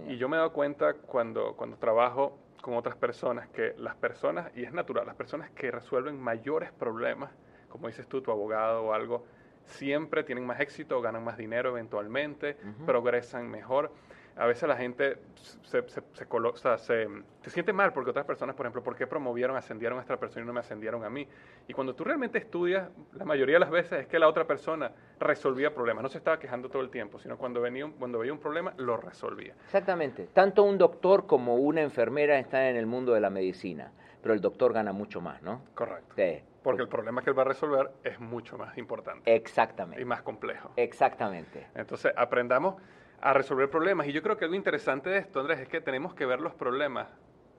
y 0.08 0.16
yo 0.16 0.30
me 0.30 0.36
he 0.36 0.38
dado 0.38 0.54
cuenta 0.54 0.94
cuando, 0.94 1.52
cuando 1.54 1.76
trabajo 1.76 2.38
con 2.62 2.76
otras 2.76 2.96
personas 2.96 3.46
que 3.48 3.74
las 3.76 3.94
personas, 3.96 4.50
y 4.56 4.64
es 4.64 4.72
natural, 4.72 5.04
las 5.04 5.16
personas 5.16 5.50
que 5.50 5.70
resuelven 5.70 6.18
mayores 6.18 6.72
problemas, 6.72 7.30
como 7.68 7.88
dices 7.88 8.06
tú, 8.06 8.22
tu 8.22 8.30
abogado 8.30 8.84
o 8.84 8.94
algo, 8.94 9.26
siempre 9.66 10.24
tienen 10.24 10.46
más 10.46 10.60
éxito, 10.60 11.02
ganan 11.02 11.24
más 11.24 11.36
dinero 11.36 11.68
eventualmente, 11.68 12.56
progresan 12.86 13.50
mejor 13.50 13.92
a 14.36 14.46
veces 14.46 14.68
la 14.68 14.76
gente 14.76 15.16
se, 15.62 15.82
se, 15.88 16.02
se, 16.12 17.08
se, 17.40 17.50
siente 17.50 17.72
mal 17.72 17.92
porque 17.92 18.10
otras 18.10 18.26
personas, 18.26 18.54
por 18.54 18.66
ejemplo, 18.66 18.82
¿por 18.82 18.94
qué 18.94 19.06
promovieron, 19.06 19.56
ascendieron 19.56 19.98
a 19.98 20.02
esta 20.02 20.18
persona 20.18 20.44
y 20.44 20.46
no 20.46 20.52
me 20.52 20.60
ascendieron 20.60 21.04
a 21.04 21.10
mí? 21.10 21.26
Y 21.66 21.72
cuando 21.72 21.94
tú 21.94 22.04
realmente 22.04 22.38
estudias, 22.38 22.90
la 23.14 23.24
mayoría 23.24 23.54
de 23.54 23.60
las 23.60 23.70
veces 23.70 24.00
es 24.00 24.06
que 24.06 24.18
la 24.18 24.28
otra 24.28 24.46
persona 24.46 24.92
resolvía 25.18 25.74
problemas, 25.74 26.02
no 26.02 26.08
se 26.10 26.18
estaba 26.18 26.38
quejando 26.38 26.68
todo 26.68 26.82
el 26.82 26.90
tiempo, 26.90 27.18
sino 27.18 27.38
cuando, 27.38 27.62
venía, 27.62 27.90
cuando 27.98 28.18
veía 28.18 28.32
un 28.32 28.38
problema, 28.38 28.74
lo 28.76 28.98
resolvía. 28.98 29.54
Exactamente. 29.64 30.28
Tanto 30.34 30.64
un 30.64 30.76
doctor 30.76 31.26
como 31.26 31.56
una 31.56 31.80
enfermera 31.80 32.38
están 32.38 32.62
en 32.62 32.76
el 32.76 32.86
mundo 32.86 33.14
de 33.14 33.20
la 33.20 33.30
medicina, 33.30 33.90
pero 34.20 34.34
el 34.34 34.40
doctor 34.40 34.74
gana 34.74 34.92
mucho 34.92 35.22
más, 35.22 35.40
¿no? 35.40 35.62
Correcto. 35.74 36.14
Sí. 36.14 36.42
Porque 36.62 36.82
el 36.82 36.88
problema 36.88 37.22
que 37.22 37.30
él 37.30 37.38
va 37.38 37.42
a 37.42 37.46
resolver 37.46 37.90
es 38.02 38.18
mucho 38.18 38.58
más 38.58 38.76
importante. 38.76 39.32
Exactamente. 39.32 40.02
Y 40.02 40.04
más 40.04 40.22
complejo. 40.22 40.72
Exactamente. 40.76 41.68
Entonces, 41.76 42.12
aprendamos 42.16 42.74
a 43.20 43.32
resolver 43.32 43.70
problemas. 43.70 44.06
Y 44.06 44.12
yo 44.12 44.22
creo 44.22 44.36
que 44.36 44.44
algo 44.44 44.56
interesante 44.56 45.10
de 45.10 45.18
esto, 45.18 45.40
Andrés, 45.40 45.60
es 45.60 45.68
que 45.68 45.80
tenemos 45.80 46.14
que 46.14 46.26
ver 46.26 46.40
los 46.40 46.54
problemas 46.54 47.08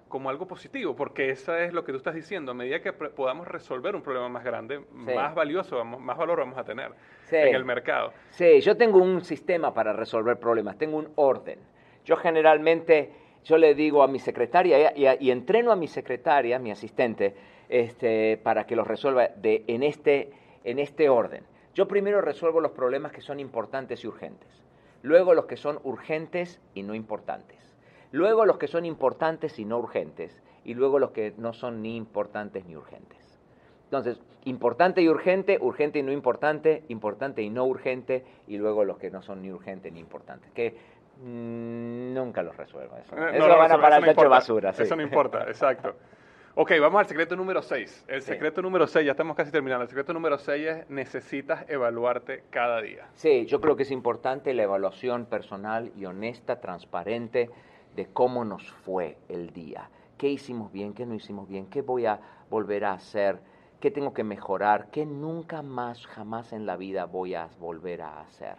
como 0.08 0.30
algo 0.30 0.48
positivo, 0.48 0.96
porque 0.96 1.30
eso 1.30 1.56
es 1.56 1.74
lo 1.74 1.84
que 1.84 1.92
tú 1.92 1.98
estás 1.98 2.16
diciendo. 2.16 2.52
A 2.52 2.56
medida 2.56 2.82
que 2.82 2.94
podamos 2.94 3.48
resolver 3.48 3.96
un 3.96 4.02
problema 4.02 4.30
más 4.30 4.44
grande, 4.44 4.82
más 4.92 5.36
valioso, 5.36 5.84
más 5.84 6.18
valor 6.18 6.40
vamos 6.40 6.58
a 6.58 6.64
tener 6.64 6.92
en 7.32 7.56
el 7.56 7.66
mercado. 7.66 8.14
Sí, 8.30 8.62
yo 8.62 8.78
tengo 8.78 9.00
un 9.00 9.22
sistema 9.22 9.74
para 9.74 9.94
resolver 9.94 10.40
problemas, 10.40 10.78
tengo 10.78 10.98
un 10.98 11.10
orden. 11.16 11.60
Yo 12.06 12.16
generalmente, 12.16 13.12
yo 13.44 13.58
le 13.58 13.76
digo 13.76 14.02
a 14.02 14.08
mi 14.08 14.20
secretaria 14.20 14.94
y, 14.96 15.30
entreno 15.30 15.72
a 15.72 15.76
mi 15.76 15.88
secretaria, 15.88 16.58
mi 16.58 16.72
asistente, 16.72 17.36
este, 17.68 18.38
para 18.38 18.66
que 18.66 18.78
los 18.78 18.88
resuelva 18.88 19.28
de, 19.28 19.66
en, 19.68 19.84
este, 19.84 20.32
en 20.64 20.80
este 20.80 21.10
orden. 21.10 21.44
Yo 21.74 21.86
primero 21.86 22.22
resuelvo 22.22 22.62
los 22.62 22.72
problemas 22.72 23.12
que 23.12 23.20
son 23.20 23.42
importantes 23.42 24.04
y 24.04 24.08
urgentes 24.08 24.67
luego 25.04 25.34
los 25.34 25.46
que 25.46 25.58
son 25.58 25.80
urgentes 25.84 26.60
y 26.74 26.84
no 26.84 26.96
importantes, 26.96 27.58
luego 28.12 28.46
los 28.46 28.58
que 28.58 28.68
son 28.68 28.86
importantes 28.86 29.60
y 29.60 29.66
no 29.66 29.80
urgentes, 29.80 30.42
y 30.64 30.74
luego 30.74 31.00
los 31.00 31.12
que 31.12 31.34
no 31.38 31.54
son 31.54 31.82
ni 31.82 31.96
importantes 31.96 32.66
ni 32.66 32.76
urgentes. 32.76 33.18
Entonces, 33.86 34.20
importante 34.44 35.02
y 35.02 35.08
urgente, 35.08 35.58
urgente 35.62 36.00
y 36.00 36.04
no 36.04 36.12
importante, 36.12 36.84
importante 36.90 37.42
y 37.42 37.50
no 37.50 37.66
urgente, 37.66 38.26
y 38.48 38.58
luego 38.58 38.84
los 38.84 38.98
que 38.98 39.10
no 39.10 39.22
son 39.22 39.42
ni 39.42 39.52
urgentes 39.52 39.94
ni 39.94 40.02
importantes. 40.02 40.52
Que 40.52 40.76
mm, 41.24 42.14
nunca 42.14 42.44
los 42.44 42.58
resuelvo. 42.58 42.98
Eso, 42.98 43.18
eh, 43.18 43.38
eso 43.38 43.48
van 43.48 43.72
a 43.72 43.80
parar 43.80 44.06
el 44.06 44.14
de 44.14 44.28
basura. 44.28 44.72
Eso 44.72 44.96
no 44.96 45.02
importa, 45.02 45.44
exacto. 45.44 45.96
Ok, 46.60 46.72
vamos 46.82 47.02
al 47.02 47.06
secreto 47.06 47.36
número 47.36 47.62
6. 47.62 48.06
El 48.08 48.24
secreto 48.24 48.64
número 48.64 48.88
6, 48.88 49.06
ya 49.06 49.12
estamos 49.12 49.38
casi 49.38 49.52
terminando. 49.52 49.84
El 49.84 49.90
secreto 49.90 50.12
número 50.12 50.40
6 50.40 50.68
es 50.68 50.90
necesitas 50.90 51.70
evaluarte 51.70 52.46
cada 52.50 52.82
día. 52.82 53.08
Sí, 53.14 53.46
yo 53.46 53.62
creo 53.62 53.76
que 53.76 53.84
es 53.84 53.92
importante 53.92 54.56
la 54.56 54.64
evaluación 54.64 55.28
personal 55.28 55.92
y 55.96 56.06
honesta, 56.06 56.60
transparente 56.60 57.52
de 57.96 58.08
cómo 58.08 58.44
nos 58.44 58.72
fue 58.72 59.20
el 59.30 59.52
día. 59.54 59.92
¿Qué 60.18 60.30
hicimos 60.30 60.72
bien? 60.72 60.96
¿Qué 60.96 61.06
no 61.06 61.14
hicimos 61.14 61.48
bien? 61.48 61.68
¿Qué 61.68 61.84
voy 61.84 62.08
a 62.08 62.20
volver 62.50 62.86
a 62.86 62.94
hacer? 62.94 63.38
¿Qué 63.80 63.92
tengo 63.92 64.16
que 64.16 64.24
mejorar? 64.24 64.90
¿Qué 64.90 65.06
nunca 65.06 65.62
más, 65.62 66.08
jamás 66.08 66.54
en 66.54 66.66
la 66.66 66.76
vida 66.76 67.06
voy 67.06 67.36
a 67.36 67.50
volver 67.60 68.02
a 68.02 68.22
hacer? 68.22 68.56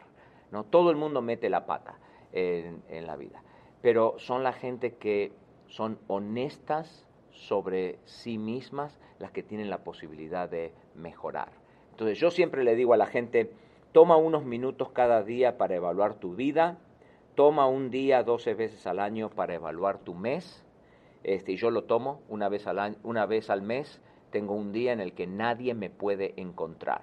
¿No? 0.53 0.63
Todo 0.63 0.93
el 0.93 0.97
mundo 0.97 1.21
mete 1.21 1.51
la 1.51 1.67
pata 1.67 1.99
en, 2.31 2.81
en 2.91 3.09
la 3.09 3.17
vida, 3.17 3.43
pero 3.83 4.15
son 4.19 4.45
la 4.45 4.53
gente 4.53 4.95
que 4.95 5.33
son 5.67 5.99
honestas 6.07 7.08
sobre 7.39 7.99
sí 8.05 8.37
mismas 8.37 8.99
las 9.19 9.31
que 9.31 9.43
tienen 9.43 9.71
la 9.71 9.85
posibilidad 9.85 10.49
de 10.49 10.73
mejorar. 10.95 11.51
Entonces 11.93 12.19
yo 12.19 12.31
siempre 12.31 12.65
le 12.65 12.77
digo 12.77 12.95
a 12.95 12.97
la 12.97 13.07
gente, 13.07 13.51
toma 13.93 14.17
unos 14.17 14.45
minutos 14.45 14.91
cada 14.91 15.23
día 15.23 15.57
para 15.57 15.77
evaluar 15.77 16.15
tu 16.15 16.35
vida, 16.35 16.79
toma 17.35 17.67
un 17.67 17.91
día 17.91 18.23
12 18.23 18.55
veces 18.55 18.87
al 18.87 18.99
año 18.99 19.31
para 19.31 19.55
evaluar 19.55 19.99
tu 19.99 20.15
mes, 20.15 20.65
este, 21.25 21.53
y 21.53 21.57
yo 21.57 21.71
lo 21.71 21.85
tomo 21.85 22.21
una 22.29 22.49
vez, 22.49 22.67
al 22.67 22.97
una 23.03 23.27
vez 23.27 23.51
al 23.51 23.63
mes, 23.63 24.01
tengo 24.31 24.55
un 24.55 24.73
día 24.73 24.93
en 24.93 25.01
el 25.01 25.13
que 25.13 25.27
nadie 25.27 25.75
me 25.75 25.91
puede 25.91 26.35
encontrar. 26.37 27.03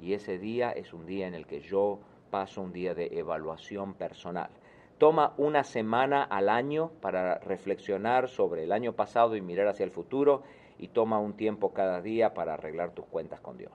Y 0.00 0.14
ese 0.14 0.38
día 0.38 0.70
es 0.70 0.92
un 0.92 1.06
día 1.06 1.26
en 1.26 1.34
el 1.34 1.46
que 1.46 1.60
yo 1.60 2.00
paso 2.30 2.62
un 2.62 2.72
día 2.72 2.94
de 2.94 3.18
evaluación 3.18 3.94
personal. 3.94 4.50
Toma 5.00 5.32
una 5.38 5.64
semana 5.64 6.22
al 6.22 6.50
año 6.50 6.90
para 7.00 7.38
reflexionar 7.38 8.28
sobre 8.28 8.64
el 8.64 8.70
año 8.70 8.92
pasado 8.92 9.34
y 9.34 9.40
mirar 9.40 9.66
hacia 9.66 9.84
el 9.84 9.92
futuro 9.92 10.42
y 10.78 10.88
toma 10.88 11.18
un 11.18 11.32
tiempo 11.38 11.72
cada 11.72 12.02
día 12.02 12.34
para 12.34 12.52
arreglar 12.52 12.90
tus 12.90 13.06
cuentas 13.06 13.40
con 13.40 13.56
Dios. 13.56 13.72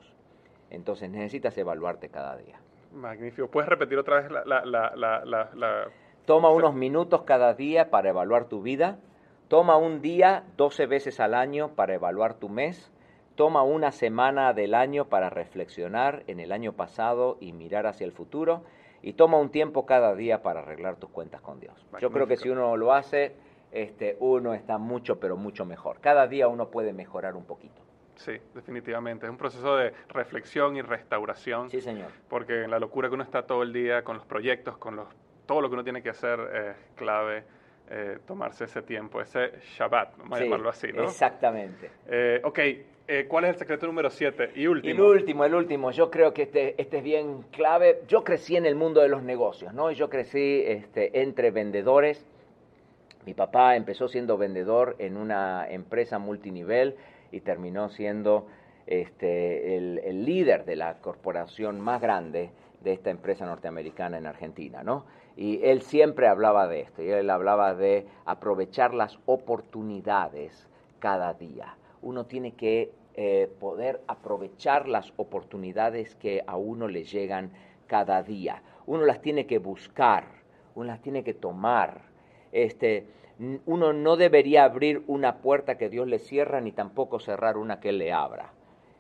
Entonces 0.70 1.10
necesitas 1.10 1.58
evaluarte 1.58 2.10
cada 2.10 2.38
día. 2.38 2.60
Magnífico. 2.94 3.48
¿Puedes 3.48 3.68
repetir 3.68 3.98
otra 3.98 4.22
vez 4.22 4.30
la... 4.30 4.64
la, 4.66 5.90
Toma 6.28 6.52
unos 6.52 6.76
minutos 6.76 7.24
cada 7.24 7.56
día 7.56 7.90
para 7.90 8.10
evaluar 8.10 8.46
tu 8.46 8.62
vida. 8.62 9.00
Toma 9.48 9.78
un 9.78 10.04
día 10.04 10.44
12 10.58 10.86
veces 10.86 11.20
al 11.20 11.34
año 11.34 11.70
para 11.70 11.96
evaluar 11.96 12.36
tu 12.36 12.50
mes. 12.50 12.92
Toma 13.34 13.64
una 13.64 13.92
semana 13.92 14.54
del 14.54 14.76
año 14.76 15.06
para 15.06 15.32
reflexionar 15.32 16.22
en 16.28 16.40
el 16.40 16.52
año 16.52 16.74
pasado 16.74 17.38
y 17.40 17.52
mirar 17.52 17.88
hacia 17.88 18.06
el 18.06 18.12
futuro 18.12 18.62
y 19.02 19.14
toma 19.14 19.38
un 19.38 19.50
tiempo 19.50 19.86
cada 19.86 20.16
día 20.16 20.42
para 20.42 20.62
arreglar 20.62 20.96
tus 20.98 21.10
cuentas 21.10 21.42
con 21.42 21.60
Dios. 21.60 21.74
Yo 22.00 22.12
creo 22.12 22.28
que 22.28 22.38
si 22.38 22.50
uno 22.50 22.76
lo 22.78 22.94
hace, 22.94 23.36
este, 23.72 24.18
uno 24.20 24.54
está 24.54 24.78
mucho, 24.78 25.20
pero 25.20 25.38
mucho 25.38 25.66
mejor. 25.66 26.00
Cada 26.00 26.28
día 26.28 26.48
uno 26.48 26.70
puede 26.70 26.94
mejorar 26.94 27.36
un 27.36 27.46
poquito. 27.46 27.82
Sí, 28.16 28.34
definitivamente. 28.54 29.26
Es 29.26 29.30
un 29.30 29.38
proceso 29.38 29.76
de 29.76 29.94
reflexión 30.10 30.78
y 30.78 30.82
restauración. 30.82 31.70
Sí, 31.70 31.82
señor. 31.82 32.12
Porque 32.30 32.64
en 32.64 32.72
la 32.72 32.80
locura 32.80 33.10
que 33.10 33.16
uno 33.16 33.24
está 33.24 33.46
todo 33.46 33.64
el 33.64 33.74
día 33.74 34.04
con 34.04 34.16
los 34.18 34.26
proyectos, 34.26 34.78
con 34.78 34.96
los, 34.96 35.08
todo 35.46 35.62
lo 35.62 35.70
que 35.70 35.74
uno 35.74 35.84
tiene 35.84 36.02
que 36.02 36.10
hacer 36.10 36.40
es 36.40 36.76
clave. 36.96 37.44
Eh, 37.88 38.18
tomarse 38.26 38.64
ese 38.64 38.82
tiempo, 38.82 39.22
ese 39.22 39.52
Shabbat, 39.78 40.18
vamos 40.18 40.40
a 40.40 40.44
llamarlo 40.44 40.70
así, 40.70 40.92
¿no? 40.92 41.04
Exactamente. 41.04 41.92
Eh, 42.08 42.42
ok, 42.44 42.60
eh, 43.08 43.26
¿cuál 43.28 43.44
es 43.44 43.52
el 43.52 43.58
secreto 43.58 43.86
número 43.86 44.10
7 44.10 44.54
y 44.56 44.66
último? 44.66 44.92
El 44.92 45.02
último, 45.02 45.46
el 45.46 45.54
último. 45.54 45.92
Yo 45.92 46.10
creo 46.10 46.34
que 46.34 46.44
este, 46.44 46.82
este 46.82 46.98
es 46.98 47.04
bien 47.04 47.44
clave. 47.52 48.02
Yo 48.08 48.24
crecí 48.24 48.56
en 48.56 48.66
el 48.66 48.74
mundo 48.74 49.02
de 49.02 49.10
los 49.10 49.22
negocios, 49.22 49.72
¿no? 49.76 49.92
Yo 49.92 50.10
crecí 50.10 50.64
este, 50.66 51.22
entre 51.22 51.52
vendedores. 51.52 52.26
Mi 53.28 53.36
papá 53.36 53.76
empezó 53.76 54.08
siendo 54.08 54.36
vendedor 54.36 54.96
en 54.98 55.16
una 55.16 55.70
empresa 55.70 56.18
multinivel 56.18 56.96
y 57.32 57.42
terminó 57.42 57.90
siendo 57.90 58.48
este, 58.88 59.78
el, 59.78 60.00
el 60.00 60.26
líder 60.26 60.66
de 60.66 60.76
la 60.76 60.96
corporación 61.02 61.80
más 61.80 62.02
grande 62.02 62.50
de 62.84 62.94
esta 62.94 63.12
empresa 63.12 63.46
norteamericana 63.46 64.18
en 64.18 64.26
Argentina, 64.26 64.84
¿no? 64.84 65.06
Y 65.38 65.64
él 65.64 65.82
siempre 65.82 66.28
hablaba 66.28 66.68
de 66.68 66.82
esto, 66.82 67.04
y 67.04 67.10
él 67.10 67.30
hablaba 67.30 67.76
de 67.76 68.06
aprovechar 68.26 68.94
las 68.94 69.20
oportunidades 69.26 70.68
cada 71.00 71.34
día. 71.34 71.76
Uno 72.02 72.26
tiene 72.26 72.54
que 72.54 72.92
eh, 73.16 73.50
poder 73.60 74.02
aprovechar 74.08 74.88
las 74.88 75.14
oportunidades 75.18 76.16
que 76.16 76.44
a 76.48 76.58
uno 76.58 76.88
le 76.88 77.04
llegan 77.04 77.52
cada 77.88 78.24
día. 78.24 78.62
Uno 78.86 79.06
las 79.06 79.22
tiene 79.22 79.46
que 79.46 79.58
buscar, 79.58 80.26
uno 80.76 80.88
las 80.88 81.02
tiene 81.02 81.24
que 81.24 81.34
tomar. 81.34 82.02
Este, 82.52 83.08
uno 83.66 83.94
no 83.94 84.16
debería 84.16 84.64
abrir 84.64 85.04
una 85.08 85.38
puerta 85.38 85.78
que 85.78 85.90
Dios 85.90 86.08
le 86.08 86.20
cierra 86.20 86.62
ni 86.62 86.72
tampoco 86.72 87.20
cerrar 87.20 87.58
una 87.58 87.80
que 87.80 87.92
le 87.92 88.14
abra. 88.14 88.54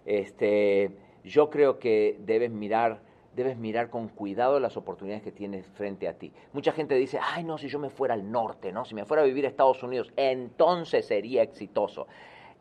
Este, 0.05 0.91
yo 1.23 1.49
creo 1.49 1.79
que 1.79 2.17
debes 2.19 2.51
mirar, 2.51 2.99
debes 3.35 3.57
mirar 3.57 3.89
con 3.89 4.07
cuidado 4.07 4.59
las 4.59 4.77
oportunidades 4.77 5.23
que 5.23 5.31
tienes 5.31 5.67
frente 5.67 6.07
a 6.07 6.13
ti. 6.13 6.31
Mucha 6.53 6.71
gente 6.71 6.95
dice, 6.95 7.19
ay 7.21 7.43
no, 7.43 7.57
si 7.57 7.67
yo 7.67 7.79
me 7.79 7.89
fuera 7.89 8.13
al 8.13 8.31
norte, 8.31 8.71
¿no? 8.71 8.85
Si 8.85 8.95
me 8.95 9.05
fuera 9.05 9.23
a 9.23 9.25
vivir 9.25 9.45
a 9.45 9.49
Estados 9.49 9.83
Unidos, 9.83 10.11
entonces 10.15 11.05
sería 11.05 11.43
exitoso. 11.43 12.07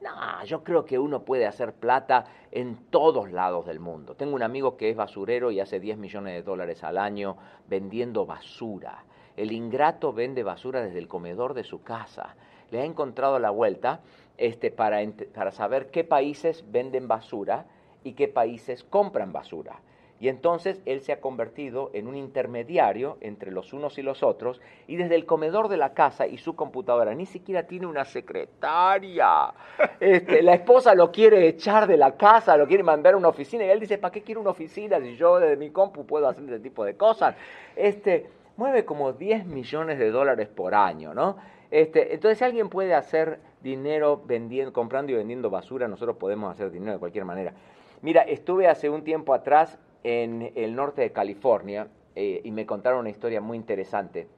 No, 0.00 0.44
yo 0.44 0.62
creo 0.64 0.84
que 0.84 0.98
uno 0.98 1.22
puede 1.22 1.46
hacer 1.46 1.72
plata 1.72 2.26
en 2.50 2.76
todos 2.90 3.30
lados 3.30 3.66
del 3.66 3.80
mundo. 3.80 4.16
Tengo 4.16 4.34
un 4.34 4.42
amigo 4.42 4.76
que 4.76 4.90
es 4.90 4.96
basurero 4.96 5.50
y 5.50 5.60
hace 5.60 5.80
10 5.80 5.96
millones 5.96 6.34
de 6.34 6.42
dólares 6.42 6.82
al 6.84 6.98
año 6.98 7.36
vendiendo 7.68 8.26
basura. 8.26 9.04
El 9.36 9.52
ingrato 9.52 10.12
vende 10.12 10.42
basura 10.42 10.82
desde 10.82 10.98
el 10.98 11.08
comedor 11.08 11.54
de 11.54 11.64
su 11.64 11.82
casa. 11.82 12.36
Le 12.70 12.80
ha 12.80 12.84
encontrado 12.84 13.38
la 13.38 13.50
vuelta 13.50 14.00
este, 14.36 14.70
para, 14.70 14.98
para 15.32 15.52
saber 15.52 15.90
qué 15.90 16.04
países 16.04 16.64
venden 16.70 17.08
basura 17.08 17.66
y 18.02 18.12
qué 18.12 18.28
países 18.28 18.84
compran 18.84 19.32
basura. 19.32 19.80
Y 20.24 20.30
entonces 20.30 20.80
él 20.86 21.02
se 21.02 21.12
ha 21.12 21.20
convertido 21.20 21.90
en 21.92 22.06
un 22.08 22.16
intermediario 22.16 23.18
entre 23.20 23.50
los 23.50 23.74
unos 23.74 23.98
y 23.98 24.02
los 24.02 24.22
otros 24.22 24.58
y 24.86 24.96
desde 24.96 25.16
el 25.16 25.26
comedor 25.26 25.68
de 25.68 25.76
la 25.76 25.92
casa 25.92 26.26
y 26.26 26.38
su 26.38 26.56
computadora 26.56 27.14
ni 27.14 27.26
siquiera 27.26 27.64
tiene 27.64 27.86
una 27.86 28.06
secretaria. 28.06 29.52
Este, 30.00 30.40
la 30.40 30.54
esposa 30.54 30.94
lo 30.94 31.12
quiere 31.12 31.46
echar 31.46 31.86
de 31.86 31.98
la 31.98 32.16
casa, 32.16 32.56
lo 32.56 32.66
quiere 32.66 32.82
mandar 32.82 33.12
a 33.12 33.16
una 33.18 33.28
oficina 33.28 33.66
y 33.66 33.68
él 33.68 33.80
dice, 33.80 33.98
¿para 33.98 34.12
qué 34.12 34.22
quiero 34.22 34.40
una 34.40 34.48
oficina 34.48 34.98
si 34.98 35.14
yo 35.14 35.38
desde 35.38 35.58
mi 35.58 35.68
compu 35.68 36.06
puedo 36.06 36.26
hacer 36.26 36.44
ese 36.44 36.60
tipo 36.60 36.86
de 36.86 36.96
cosas? 36.96 37.36
Este, 37.76 38.26
mueve 38.56 38.86
como 38.86 39.12
10 39.12 39.44
millones 39.44 39.98
de 39.98 40.10
dólares 40.10 40.48
por 40.48 40.74
año, 40.74 41.12
¿no? 41.12 41.36
Este, 41.70 42.14
entonces, 42.14 42.38
si 42.38 42.44
alguien 42.44 42.70
puede 42.70 42.94
hacer 42.94 43.40
dinero 43.62 44.22
vendiendo, 44.24 44.72
comprando 44.72 45.12
y 45.12 45.16
vendiendo 45.16 45.50
basura, 45.50 45.86
nosotros 45.86 46.16
podemos 46.16 46.50
hacer 46.50 46.70
dinero 46.70 46.92
de 46.94 46.98
cualquier 46.98 47.26
manera. 47.26 47.52
Mira, 48.00 48.22
estuve 48.22 48.68
hace 48.68 48.88
un 48.88 49.04
tiempo 49.04 49.34
atrás 49.34 49.78
en 50.04 50.52
el 50.54 50.76
norte 50.76 51.02
de 51.02 51.10
California 51.10 51.88
eh, 52.14 52.40
y 52.44 52.52
me 52.52 52.64
contaron 52.66 53.00
una 53.00 53.10
historia 53.10 53.40
muy 53.40 53.56
interesante. 53.56 54.28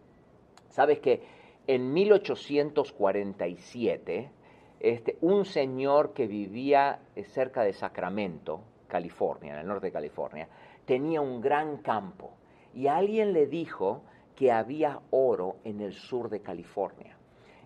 Sabes 0.71 1.01
que 1.01 1.21
en 1.67 1.93
1847, 1.93 4.31
este, 4.79 5.17
un 5.21 5.45
señor 5.45 6.15
que 6.15 6.29
vivía 6.29 7.01
eh, 7.15 7.25
cerca 7.25 7.63
de 7.63 7.73
Sacramento, 7.73 8.61
California, 8.87 9.55
en 9.55 9.61
el 9.61 9.67
norte 9.67 9.87
de 9.87 9.93
California, 9.93 10.47
tenía 10.85 11.21
un 11.21 11.41
gran 11.41 11.79
campo 11.79 12.35
y 12.73 12.87
alguien 12.87 13.33
le 13.33 13.47
dijo 13.47 14.03
que 14.37 14.53
había 14.53 15.01
oro 15.11 15.57
en 15.65 15.81
el 15.81 15.93
sur 15.93 16.31
de 16.31 16.41
California. 16.41 17.17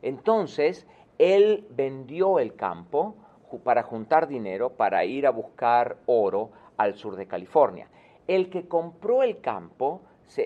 Entonces, 0.00 0.86
él 1.18 1.66
vendió 1.70 2.38
el 2.38 2.54
campo 2.54 3.16
para 3.58 3.82
juntar 3.82 4.28
dinero 4.28 4.70
para 4.70 5.04
ir 5.04 5.26
a 5.26 5.30
buscar 5.30 5.96
oro 6.06 6.50
al 6.80 6.94
sur 6.94 7.14
de 7.14 7.26
California. 7.26 7.88
El 8.26 8.48
que 8.48 8.66
compró 8.66 9.22
el 9.22 9.40
campo 9.40 10.00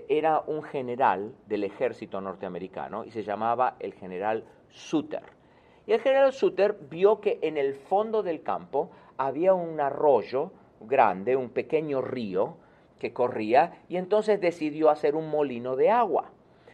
era 0.08 0.42
un 0.46 0.62
general 0.62 1.32
del 1.46 1.62
ejército 1.62 2.20
norteamericano 2.20 3.04
y 3.04 3.10
se 3.10 3.22
llamaba 3.22 3.76
el 3.78 3.92
general 3.94 4.44
Suter. 4.68 5.22
Y 5.86 5.92
el 5.92 6.00
general 6.00 6.32
Suter 6.32 6.76
vio 6.90 7.20
que 7.20 7.38
en 7.42 7.56
el 7.56 7.74
fondo 7.74 8.22
del 8.22 8.42
campo 8.42 8.90
había 9.16 9.54
un 9.54 9.80
arroyo 9.80 10.50
grande, 10.80 11.36
un 11.36 11.50
pequeño 11.50 12.00
río 12.00 12.56
que 12.98 13.12
corría, 13.12 13.82
y 13.88 13.96
entonces 13.96 14.40
decidió 14.40 14.90
hacer 14.90 15.14
un 15.14 15.30
molino 15.30 15.76
de 15.76 15.90
agua. 15.90 16.30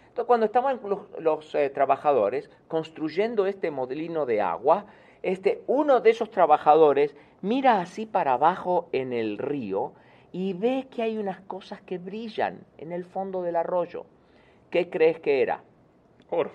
Entonces, 0.08 0.26
cuando 0.26 0.46
estaban 0.46 0.80
los, 1.18 1.54
eh, 1.54 1.70
trabajadores 1.70 2.50
construyendo 2.68 3.46
este 3.46 3.70
molino 3.70 4.26
de 4.26 4.40
agua, 4.40 4.86
este, 5.22 5.62
uno 5.66 6.00
de 6.00 6.10
esos 6.10 6.30
trabajadores 6.30 7.14
mira 7.42 7.80
así 7.80 8.06
para 8.06 8.34
abajo 8.34 8.88
en 8.92 9.12
el 9.12 9.38
río 9.38 9.92
y 10.32 10.52
ve 10.52 10.86
que 10.90 11.02
hay 11.02 11.18
unas 11.18 11.40
cosas 11.40 11.80
que 11.82 11.98
brillan 11.98 12.64
en 12.78 12.92
el 12.92 13.04
fondo 13.04 13.42
del 13.42 13.56
arroyo. 13.56 14.04
¿Qué 14.70 14.88
crees 14.88 15.18
que 15.20 15.42
era? 15.42 15.62
Oro. 16.30 16.52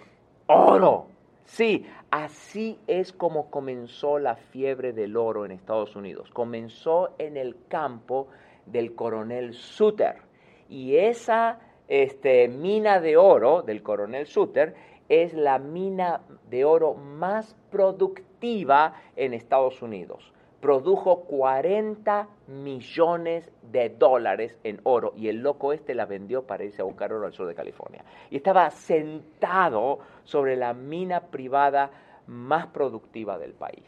Oro. 0.48 1.08
Sí, 1.46 1.86
así 2.10 2.80
es 2.88 3.12
como 3.12 3.52
comenzó 3.52 4.18
la 4.18 4.36
fiebre 4.36 4.94
del 4.94 5.16
oro 5.18 5.46
en 5.46 5.52
Estados 5.52 5.96
Unidos. 5.96 6.32
Comenzó 6.32 7.14
en 7.20 7.38
el 7.38 7.56
campo 7.68 8.28
del 8.66 8.96
coronel 8.96 9.54
Suter. 9.54 10.16
Y 10.70 10.96
esa 10.96 11.60
este, 11.88 12.48
mina 12.48 13.00
de 13.00 13.18
oro 13.18 13.62
del 13.62 13.84
coronel 13.84 14.26
Suter 14.26 14.74
es 15.08 15.34
la 15.34 15.60
mina 15.60 16.22
de 16.50 16.66
oro 16.66 16.96
más 16.96 17.56
productiva 17.70 18.94
en 19.16 19.34
Estados 19.34 19.82
Unidos. 19.84 20.34
Produjo 20.66 21.26
40 21.26 22.28
millones 22.48 23.52
de 23.62 23.90
dólares 23.90 24.58
en 24.64 24.82
oro 24.82 25.14
y 25.16 25.28
el 25.28 25.44
loco 25.44 25.74
este 25.74 25.94
la 25.94 26.08
vendió 26.08 26.48
para 26.48 26.64
irse 26.64 26.82
a 26.82 26.86
buscar 26.86 27.14
oro 27.14 27.28
al 27.28 27.34
sur 27.34 27.46
de 27.46 27.54
California. 27.54 28.04
Y 28.32 28.38
estaba 28.38 28.72
sentado 28.72 30.00
sobre 30.24 30.56
la 30.56 30.74
mina 30.74 31.28
privada 31.28 31.92
más 32.26 32.66
productiva 32.66 33.38
del 33.38 33.54
país. 33.54 33.86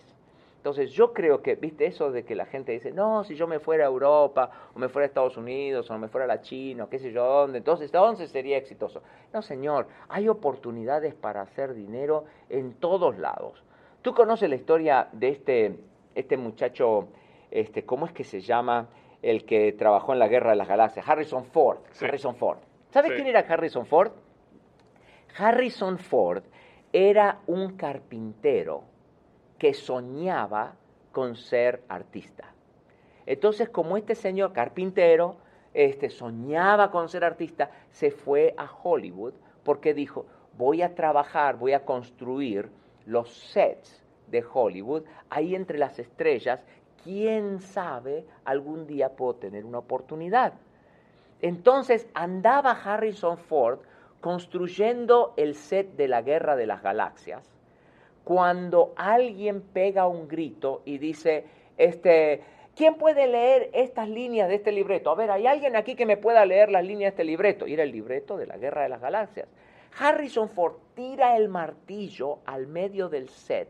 Entonces 0.58 0.92
yo 0.92 1.14
creo 1.14 1.42
que, 1.42 1.56
viste, 1.56 1.88
eso 1.88 2.12
de 2.12 2.24
que 2.24 2.36
la 2.36 2.46
gente 2.46 2.74
dice, 2.74 2.92
no, 2.92 3.24
si 3.24 3.34
yo 3.34 3.48
me 3.48 3.58
fuera 3.58 3.86
a 3.86 3.88
Europa, 3.88 4.52
o 4.76 4.78
me 4.78 4.88
fuera 4.88 5.06
a 5.06 5.08
Estados 5.08 5.36
Unidos, 5.36 5.90
o 5.90 5.98
me 5.98 6.10
fuera 6.10 6.26
a 6.26 6.28
la 6.28 6.42
China, 6.42 6.84
o 6.84 6.90
qué 6.90 7.00
sé 7.00 7.12
yo 7.12 7.26
dónde, 7.26 7.58
entonces 7.58 7.92
¿dónde 7.92 8.28
sería 8.28 8.56
exitoso? 8.56 9.02
No, 9.34 9.42
señor, 9.42 9.88
hay 10.10 10.30
oportunidades 10.30 11.16
para 11.16 11.42
hacer 11.42 11.74
dinero 11.74 12.26
en 12.50 12.76
todos 12.76 13.18
lados. 13.18 13.64
¿Tú 14.04 14.14
conoces 14.14 14.48
la 14.48 14.58
historia 14.58 15.08
de 15.12 15.30
este, 15.30 15.80
este 16.18 16.36
muchacho, 16.36 17.08
este, 17.52 17.86
cómo 17.86 18.06
es 18.06 18.12
que 18.12 18.24
se 18.24 18.42
llama, 18.42 18.90
el 19.22 19.46
que 19.46 19.72
trabajó 19.74 20.14
en 20.14 20.20
la 20.20 20.28
Guerra 20.28 20.52
de 20.52 20.58
las 20.58 20.68
Galaxias? 20.68 21.08
Harrison 21.08 21.46
Ford. 21.46 21.80
Harrison 22.02 22.36
Ford. 22.36 22.60
¿Sabes 22.90 23.12
quién 23.14 23.28
era 23.28 23.42
Harrison 23.42 23.86
Ford? 23.86 24.12
Harrison 25.38 26.00
Ford 26.00 26.44
era 26.92 27.40
un 27.48 27.78
carpintero 27.78 28.84
que 29.58 29.74
soñaba 29.74 30.76
con 31.12 31.36
ser 31.36 31.84
artista. 31.90 32.54
Entonces, 33.26 33.70
como 33.70 33.98
este 33.98 34.16
señor 34.16 34.54
carpintero 34.54 35.38
este, 35.74 36.10
soñaba 36.10 36.90
con 36.90 37.10
ser 37.10 37.24
artista, 37.24 37.70
se 37.90 38.10
fue 38.10 38.56
a 38.58 38.70
Hollywood 38.84 39.34
porque 39.64 39.94
dijo, 39.94 40.26
voy 40.58 40.82
a 40.82 40.96
trabajar, 40.96 41.58
voy 41.58 41.74
a 41.74 41.86
construir 41.86 42.72
los 43.06 43.30
sets 43.30 44.07
de 44.28 44.44
Hollywood, 44.52 45.04
ahí 45.30 45.56
entre 45.56 45.78
las 45.78 46.00
estrellas, 46.00 46.64
quién 47.04 47.60
sabe, 47.60 48.26
algún 48.46 48.88
día 48.88 49.10
puedo 49.10 49.36
tener 49.36 49.66
una 49.66 49.80
oportunidad. 49.80 50.54
Entonces 51.42 52.08
andaba 52.14 52.72
Harrison 52.72 53.38
Ford 53.38 53.80
construyendo 54.22 55.34
el 55.38 55.56
set 55.56 55.96
de 55.96 56.08
la 56.08 56.22
Guerra 56.22 56.56
de 56.56 56.66
las 56.66 56.82
Galaxias, 56.82 57.50
cuando 58.24 58.94
alguien 58.98 59.62
pega 59.62 60.08
un 60.08 60.28
grito 60.28 60.82
y 60.84 60.98
dice, 60.98 61.46
este, 61.78 62.44
¿quién 62.76 62.96
puede 62.96 63.28
leer 63.28 63.70
estas 63.74 64.10
líneas 64.10 64.50
de 64.50 64.56
este 64.56 64.72
libreto? 64.72 65.12
A 65.12 65.16
ver, 65.16 65.32
¿hay 65.32 65.48
alguien 65.48 65.76
aquí 65.76 65.96
que 65.96 66.06
me 66.06 66.18
pueda 66.18 66.46
leer 66.46 66.70
las 66.70 66.84
líneas 66.84 67.12
de 67.12 67.22
este 67.22 67.24
libreto? 67.24 67.68
Y 67.68 67.74
era 67.74 67.84
el 67.84 67.92
libreto 67.92 68.36
de 68.36 68.48
la 68.48 68.58
Guerra 68.58 68.84
de 68.84 68.90
las 68.90 69.00
Galaxias. 69.00 69.48
Harrison 69.98 70.50
Ford 70.50 70.76
tira 70.94 71.38
el 71.38 71.48
martillo 71.48 72.40
al 72.46 72.68
medio 72.68 73.08
del 73.08 73.30
set, 73.30 73.70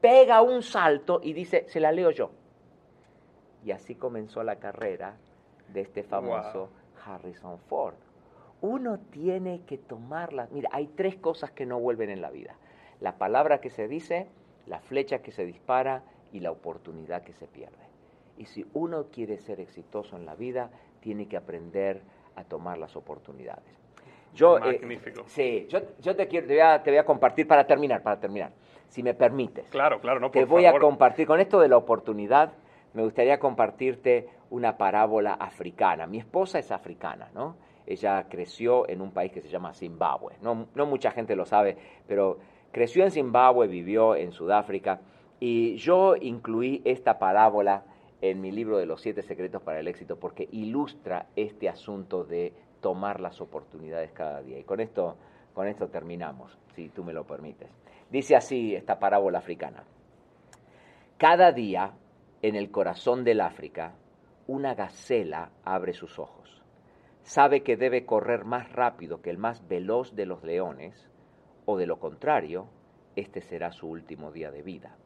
pega 0.00 0.42
un 0.42 0.62
salto 0.62 1.20
y 1.22 1.32
dice, 1.32 1.64
se 1.68 1.80
la 1.80 1.92
leo 1.92 2.10
yo. 2.10 2.30
Y 3.64 3.72
así 3.72 3.94
comenzó 3.94 4.42
la 4.42 4.56
carrera 4.56 5.16
de 5.72 5.80
este 5.80 6.02
famoso 6.02 6.70
Harrison 7.04 7.58
Ford. 7.68 7.94
Uno 8.60 8.98
tiene 9.10 9.62
que 9.66 9.78
tomarla. 9.78 10.48
Mira, 10.50 10.70
hay 10.72 10.86
tres 10.88 11.16
cosas 11.16 11.50
que 11.50 11.66
no 11.66 11.78
vuelven 11.78 12.10
en 12.10 12.20
la 12.20 12.30
vida 12.30 12.56
la 13.00 13.16
palabra 13.16 13.60
que 13.60 13.70
se 13.70 13.88
dice, 13.88 14.26
la 14.66 14.80
flecha 14.80 15.20
que 15.20 15.32
se 15.32 15.44
dispara 15.44 16.02
y 16.32 16.40
la 16.40 16.50
oportunidad 16.50 17.22
que 17.22 17.32
se 17.32 17.46
pierde. 17.46 17.76
Y 18.36 18.46
si 18.46 18.66
uno 18.74 19.06
quiere 19.06 19.38
ser 19.38 19.60
exitoso 19.60 20.16
en 20.16 20.26
la 20.26 20.34
vida, 20.34 20.70
tiene 21.00 21.28
que 21.28 21.36
aprender 21.36 22.02
a 22.34 22.44
tomar 22.44 22.78
las 22.78 22.96
oportunidades. 22.96 23.64
Yo, 24.38 24.56
eh, 24.58 24.78
Magnífico. 24.80 25.24
sí, 25.26 25.66
yo, 25.68 26.14
te, 26.14 26.28
quiero, 26.28 26.46
te 26.46 26.90
voy, 26.90 26.96
a, 26.96 27.04
compartir 27.04 27.48
para 27.48 27.66
terminar, 27.66 28.02
para 28.04 28.20
terminar, 28.20 28.52
si 28.88 29.02
me 29.02 29.12
permites. 29.12 29.68
Claro, 29.68 30.00
claro, 30.00 30.20
no, 30.20 30.30
Te 30.30 30.44
voy 30.44 30.64
a 30.64 30.78
compartir 30.78 31.26
con 31.26 31.40
esto 31.40 31.58
de 31.58 31.66
la 31.66 31.76
oportunidad. 31.76 32.52
me 32.94 33.02
gustaría 33.02 33.40
compartirte 33.40 34.28
una 34.50 34.78
parábola 34.78 35.34
africana. 35.34 36.06
Mi 36.06 36.18
esposa 36.18 36.60
es 36.60 36.70
africana, 36.70 37.30
¿no? 37.34 37.56
Ella 37.84 38.26
creció 38.28 38.88
en 38.88 39.00
un 39.00 39.10
país 39.10 39.32
que 39.32 39.40
se 39.40 39.48
llama 39.48 39.74
Zimbabue. 39.74 40.34
No, 40.40 40.68
no 40.72 40.86
mucha 40.86 41.10
gente 41.10 41.34
lo 41.34 41.44
sabe, 41.44 41.76
pero 42.06 42.38
creció 42.70 43.02
en 43.02 43.10
Zimbabue, 43.10 43.66
vivió 43.66 44.14
en 44.14 44.30
Sudáfrica 44.30 45.00
y 45.40 45.76
yo 45.78 46.14
incluí 46.14 46.80
esta 46.84 47.18
parábola 47.18 47.82
en 48.20 48.40
mi 48.40 48.52
libro 48.52 48.78
de 48.78 48.86
los 48.86 49.00
siete 49.00 49.22
secretos 49.22 49.62
para 49.62 49.80
el 49.80 49.88
éxito 49.88 50.18
porque 50.18 50.48
ilustra 50.52 51.26
este 51.36 51.68
asunto 51.68 52.24
de 52.24 52.52
tomar 52.80 53.20
las 53.20 53.40
oportunidades 53.40 54.12
cada 54.12 54.42
día. 54.42 54.58
Y 54.58 54.64
con 54.64 54.80
esto, 54.80 55.16
con 55.54 55.66
esto 55.66 55.88
terminamos, 55.88 56.58
si 56.74 56.88
tú 56.88 57.04
me 57.04 57.12
lo 57.12 57.24
permites. 57.24 57.68
Dice 58.10 58.36
así 58.36 58.74
esta 58.74 58.98
parábola 58.98 59.38
africana. 59.38 59.84
Cada 61.18 61.52
día 61.52 61.92
en 62.42 62.54
el 62.54 62.70
corazón 62.70 63.24
del 63.24 63.40
África, 63.40 63.94
una 64.46 64.74
gacela 64.74 65.50
abre 65.64 65.92
sus 65.92 66.18
ojos. 66.18 66.62
Sabe 67.22 67.62
que 67.62 67.76
debe 67.76 68.06
correr 68.06 68.44
más 68.44 68.72
rápido 68.72 69.20
que 69.20 69.30
el 69.30 69.38
más 69.38 69.66
veloz 69.68 70.14
de 70.14 70.24
los 70.24 70.42
leones, 70.44 71.10
o 71.66 71.76
de 71.76 71.86
lo 71.86 71.98
contrario, 71.98 72.68
este 73.16 73.42
será 73.42 73.72
su 73.72 73.88
último 73.88 74.30
día 74.32 74.50
de 74.50 74.62
vida. 74.62 74.96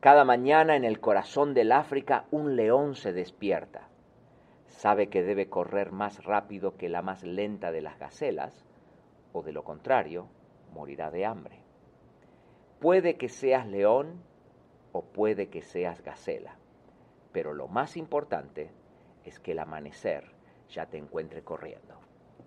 Cada 0.00 0.24
mañana 0.24 0.76
en 0.76 0.84
el 0.84 1.00
corazón 1.00 1.52
del 1.52 1.72
África 1.72 2.24
un 2.30 2.56
león 2.56 2.94
se 2.94 3.12
despierta. 3.12 3.89
Sabe 4.70 5.08
que 5.08 5.22
debe 5.22 5.48
correr 5.48 5.92
más 5.92 6.24
rápido 6.24 6.76
que 6.76 6.88
la 6.88 7.02
más 7.02 7.22
lenta 7.22 7.70
de 7.70 7.82
las 7.82 7.98
gacelas, 7.98 8.64
o 9.32 9.42
de 9.42 9.52
lo 9.52 9.62
contrario, 9.64 10.28
morirá 10.72 11.10
de 11.10 11.26
hambre. 11.26 11.60
Puede 12.80 13.16
que 13.16 13.28
seas 13.28 13.66
león 13.66 14.22
o 14.92 15.04
puede 15.04 15.50
que 15.50 15.60
seas 15.60 16.02
gacela, 16.02 16.56
pero 17.32 17.52
lo 17.52 17.68
más 17.68 17.96
importante 17.96 18.70
es 19.24 19.38
que 19.38 19.52
el 19.52 19.58
amanecer 19.58 20.24
ya 20.68 20.86
te 20.86 20.96
encuentre 20.96 21.42
corriendo. 21.42 21.98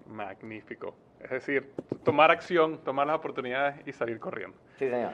Magnífico. 0.07 0.95
Es 1.19 1.29
decir, 1.29 1.71
tomar 2.03 2.31
acción, 2.31 2.83
tomar 2.83 3.07
las 3.07 3.17
oportunidades 3.17 3.85
y 3.85 3.91
salir 3.91 4.19
corriendo. 4.19 4.57
Sí, 4.77 4.89
señor. 4.89 5.13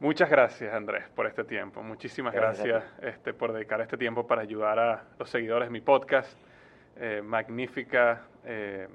Muchas 0.00 0.30
gracias, 0.30 0.72
Andrés, 0.72 1.04
por 1.14 1.26
este 1.26 1.44
tiempo. 1.44 1.82
Muchísimas 1.82 2.32
gracias, 2.32 2.82
este, 3.02 3.34
por 3.34 3.52
dedicar 3.52 3.82
este 3.82 3.98
tiempo 3.98 4.26
para 4.26 4.40
ayudar 4.40 4.78
a 4.78 5.04
los 5.18 5.28
seguidores 5.28 5.68
de 5.68 5.72
mi 5.72 5.82
podcast. 5.82 6.32
Eh, 6.96 7.20
magnífica, 7.22 8.22
eh, 8.46 8.88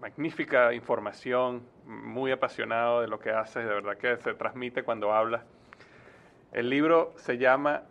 magnífica 0.00 0.74
información, 0.74 1.62
muy 1.84 2.32
apasionado 2.32 3.02
de 3.02 3.06
lo 3.06 3.20
que 3.20 3.30
haces, 3.30 3.64
de 3.64 3.72
verdad 3.72 3.96
que 3.98 4.16
se 4.16 4.34
transmite 4.34 4.82
cuando 4.82 5.12
hablas. 5.12 5.44
El 6.50 6.70
libro 6.70 7.14
se 7.18 7.38
llama 7.38 7.84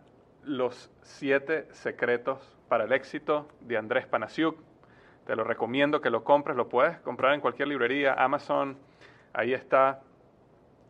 Los 0.44 0.90
siete 1.00 1.66
secretos 1.72 2.54
para 2.68 2.84
el 2.84 2.92
éxito 2.92 3.48
de 3.60 3.78
Andrés 3.78 4.06
Panasiuk. 4.06 4.58
Te 5.26 5.36
lo 5.36 5.42
recomiendo 5.42 6.02
que 6.02 6.10
lo 6.10 6.22
compres, 6.22 6.54
lo 6.54 6.68
puedes 6.68 6.98
comprar 6.98 7.32
en 7.32 7.40
cualquier 7.40 7.68
librería, 7.68 8.12
Amazon, 8.12 8.76
ahí 9.32 9.54
está. 9.54 10.02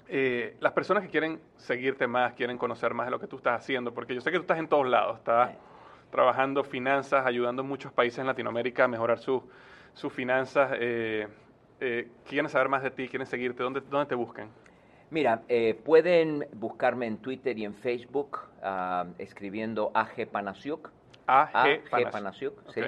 Eh, 0.08 0.56
las 0.60 0.72
personas 0.72 1.02
que 1.02 1.08
quieren 1.08 1.40
seguirte 1.56 2.06
más, 2.06 2.34
quieren 2.34 2.58
conocer 2.58 2.94
más 2.94 3.06
de 3.06 3.10
lo 3.10 3.20
que 3.20 3.26
tú 3.26 3.36
estás 3.36 3.60
haciendo, 3.60 3.92
porque 3.92 4.14
yo 4.14 4.20
sé 4.20 4.30
que 4.30 4.36
tú 4.36 4.42
estás 4.42 4.58
en 4.58 4.68
todos 4.68 4.86
lados, 4.86 5.18
estás 5.18 5.50
trabajando 6.10 6.62
finanzas, 6.64 7.26
ayudando 7.26 7.62
a 7.62 7.64
muchos 7.64 7.92
países 7.92 8.20
en 8.20 8.26
Latinoamérica 8.26 8.84
a 8.84 8.88
mejorar 8.88 9.18
sus 9.18 10.12
finanzas. 10.12 10.72
Eh, 10.74 11.26
eh, 11.80 12.08
quieren 12.26 12.48
saber 12.48 12.68
más 12.68 12.82
de 12.82 12.90
ti, 12.90 13.08
quieren 13.08 13.26
seguirte, 13.26 13.62
¿dónde, 13.62 13.80
dónde 13.80 14.06
te 14.06 14.14
buscan? 14.14 14.48
Mira, 15.10 15.42
eh, 15.48 15.78
pueden 15.84 16.46
buscarme 16.54 17.06
en 17.06 17.18
Twitter 17.18 17.56
y 17.58 17.64
en 17.64 17.74
Facebook 17.74 18.40
uh, 18.62 19.06
escribiendo 19.18 19.92
AG 19.94 20.26
Panasiuk. 20.30 20.90
AG, 21.26 22.10
Panasiuk, 22.10 22.54
sí. 22.72 22.80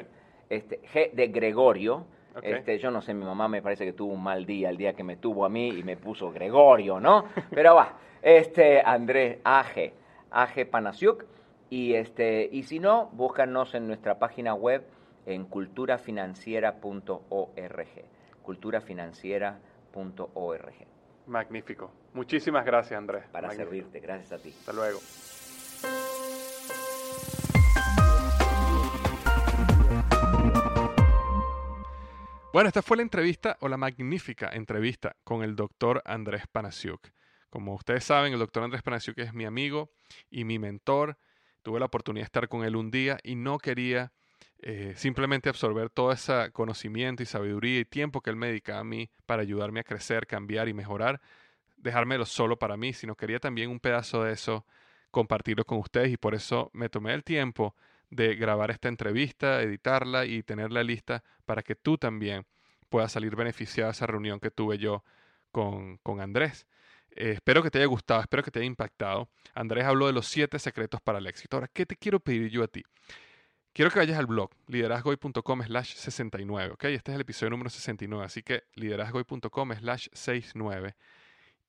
Este, 0.48 0.80
G 0.92 1.12
de 1.12 1.28
Gregorio. 1.28 2.06
Este, 2.42 2.78
yo 2.78 2.90
no 2.90 3.00
sé, 3.00 3.14
mi 3.14 3.24
mamá 3.24 3.48
me 3.48 3.62
parece 3.62 3.84
que 3.84 3.92
tuvo 3.92 4.12
un 4.12 4.22
mal 4.22 4.46
día 4.46 4.70
el 4.70 4.76
día 4.76 4.92
que 4.92 5.02
me 5.02 5.16
tuvo 5.16 5.44
a 5.44 5.48
mí 5.48 5.70
y 5.70 5.82
me 5.82 5.96
puso 5.96 6.30
Gregorio, 6.30 7.00
¿no? 7.00 7.24
Pero 7.50 7.74
va, 7.74 7.94
este, 8.22 8.80
Andrés, 8.80 9.38
AG, 9.44 9.92
AG 10.30 10.70
Panasiuk. 10.70 11.24
Y, 11.70 11.94
este, 11.94 12.48
y 12.50 12.62
si 12.62 12.78
no, 12.78 13.10
búscanos 13.12 13.74
en 13.74 13.86
nuestra 13.86 14.18
página 14.18 14.54
web 14.54 14.86
en 15.26 15.44
culturafinanciera.org. 15.44 17.88
Culturafinanciera.org. 18.42 20.74
Magnífico. 21.26 21.90
Muchísimas 22.14 22.64
gracias, 22.64 22.96
Andrés. 22.96 23.24
Para 23.30 23.50
servirte, 23.50 24.00
gracias 24.00 24.32
a 24.32 24.42
ti. 24.42 24.48
Hasta 24.48 24.72
luego. 24.72 24.98
Bueno, 32.58 32.70
esta 32.70 32.82
fue 32.82 32.96
la 32.96 33.04
entrevista 33.04 33.56
o 33.60 33.68
la 33.68 33.76
magnífica 33.76 34.50
entrevista 34.52 35.14
con 35.22 35.44
el 35.44 35.54
doctor 35.54 36.02
Andrés 36.04 36.42
Panasiuk. 36.50 37.06
Como 37.50 37.72
ustedes 37.72 38.02
saben, 38.02 38.32
el 38.32 38.40
doctor 38.40 38.64
Andrés 38.64 38.82
Panasiuk 38.82 39.16
es 39.18 39.32
mi 39.32 39.44
amigo 39.44 39.92
y 40.28 40.42
mi 40.42 40.58
mentor. 40.58 41.16
Tuve 41.62 41.78
la 41.78 41.86
oportunidad 41.86 42.22
de 42.22 42.26
estar 42.26 42.48
con 42.48 42.64
él 42.64 42.74
un 42.74 42.90
día 42.90 43.20
y 43.22 43.36
no 43.36 43.58
quería 43.58 44.10
eh, 44.58 44.92
simplemente 44.96 45.48
absorber 45.48 45.88
todo 45.88 46.10
ese 46.10 46.50
conocimiento 46.50 47.22
y 47.22 47.26
sabiduría 47.26 47.78
y 47.78 47.84
tiempo 47.84 48.22
que 48.22 48.30
él 48.30 48.34
me 48.34 48.48
dedicaba 48.48 48.80
a 48.80 48.84
mí 48.84 49.08
para 49.24 49.42
ayudarme 49.42 49.78
a 49.78 49.84
crecer, 49.84 50.26
cambiar 50.26 50.68
y 50.68 50.74
mejorar, 50.74 51.20
dejármelo 51.76 52.26
solo 52.26 52.58
para 52.58 52.76
mí, 52.76 52.92
sino 52.92 53.14
quería 53.14 53.38
también 53.38 53.70
un 53.70 53.78
pedazo 53.78 54.24
de 54.24 54.32
eso 54.32 54.66
compartirlo 55.12 55.64
con 55.64 55.78
ustedes 55.78 56.10
y 56.10 56.16
por 56.16 56.34
eso 56.34 56.72
me 56.74 56.88
tomé 56.88 57.14
el 57.14 57.22
tiempo 57.22 57.76
de 58.10 58.34
grabar 58.34 58.70
esta 58.70 58.88
entrevista, 58.88 59.62
editarla 59.62 60.24
y 60.26 60.42
tenerla 60.42 60.82
lista 60.82 61.22
para 61.44 61.62
que 61.62 61.74
tú 61.74 61.98
también 61.98 62.46
puedas 62.88 63.12
salir 63.12 63.36
beneficiado 63.36 63.88
de 63.88 63.92
esa 63.92 64.06
reunión 64.06 64.40
que 64.40 64.50
tuve 64.50 64.78
yo 64.78 65.04
con, 65.50 65.98
con 65.98 66.20
Andrés. 66.20 66.66
Eh, 67.12 67.32
espero 67.32 67.62
que 67.62 67.70
te 67.70 67.78
haya 67.78 67.86
gustado, 67.86 68.20
espero 68.20 68.42
que 68.42 68.50
te 68.50 68.60
haya 68.60 68.66
impactado. 68.66 69.28
Andrés 69.54 69.84
habló 69.84 70.06
de 70.06 70.12
los 70.12 70.26
siete 70.26 70.58
secretos 70.58 71.00
para 71.00 71.18
el 71.18 71.26
éxito. 71.26 71.56
Ahora, 71.56 71.68
¿qué 71.72 71.86
te 71.86 71.96
quiero 71.96 72.20
pedir 72.20 72.50
yo 72.50 72.62
a 72.62 72.68
ti? 72.68 72.82
Quiero 73.72 73.90
que 73.90 73.98
vayas 73.98 74.18
al 74.18 74.26
blog 74.26 74.50
liderazgoy.com 74.66 75.62
slash 75.62 75.94
69, 75.94 76.72
¿ok? 76.72 76.84
Este 76.84 77.12
es 77.12 77.14
el 77.14 77.20
episodio 77.20 77.50
número 77.50 77.70
69, 77.70 78.24
así 78.24 78.42
que 78.42 78.64
liderazgoy.com 78.74 79.72
slash 79.74 80.08
69. 80.12 80.96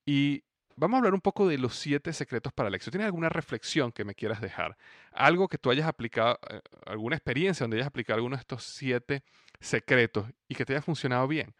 Y 0.06 0.42
vamos 0.76 0.96
a 0.96 0.98
hablar 0.98 1.14
un 1.14 1.20
poco 1.20 1.48
de 1.48 1.58
los 1.58 1.76
siete 1.76 2.12
secretos 2.12 2.52
para 2.52 2.68
el 2.68 2.74
éxito. 2.74 2.92
¿Tienes 2.92 3.06
alguna 3.06 3.28
reflexión 3.28 3.92
que 3.92 4.04
me 4.04 4.14
quieras 4.14 4.40
dejar? 4.40 4.76
Algo 5.12 5.48
que 5.48 5.58
tú 5.58 5.70
hayas 5.70 5.86
aplicado, 5.86 6.38
eh, 6.50 6.60
alguna 6.86 7.16
experiencia 7.16 7.64
donde 7.64 7.76
hayas 7.76 7.88
aplicado 7.88 8.16
alguno 8.16 8.36
de 8.36 8.40
estos 8.40 8.64
siete 8.64 9.22
secretos 9.60 10.26
y 10.48 10.54
que 10.54 10.64
te 10.64 10.72
haya 10.72 10.82
funcionado 10.82 11.26
bien. 11.28 11.54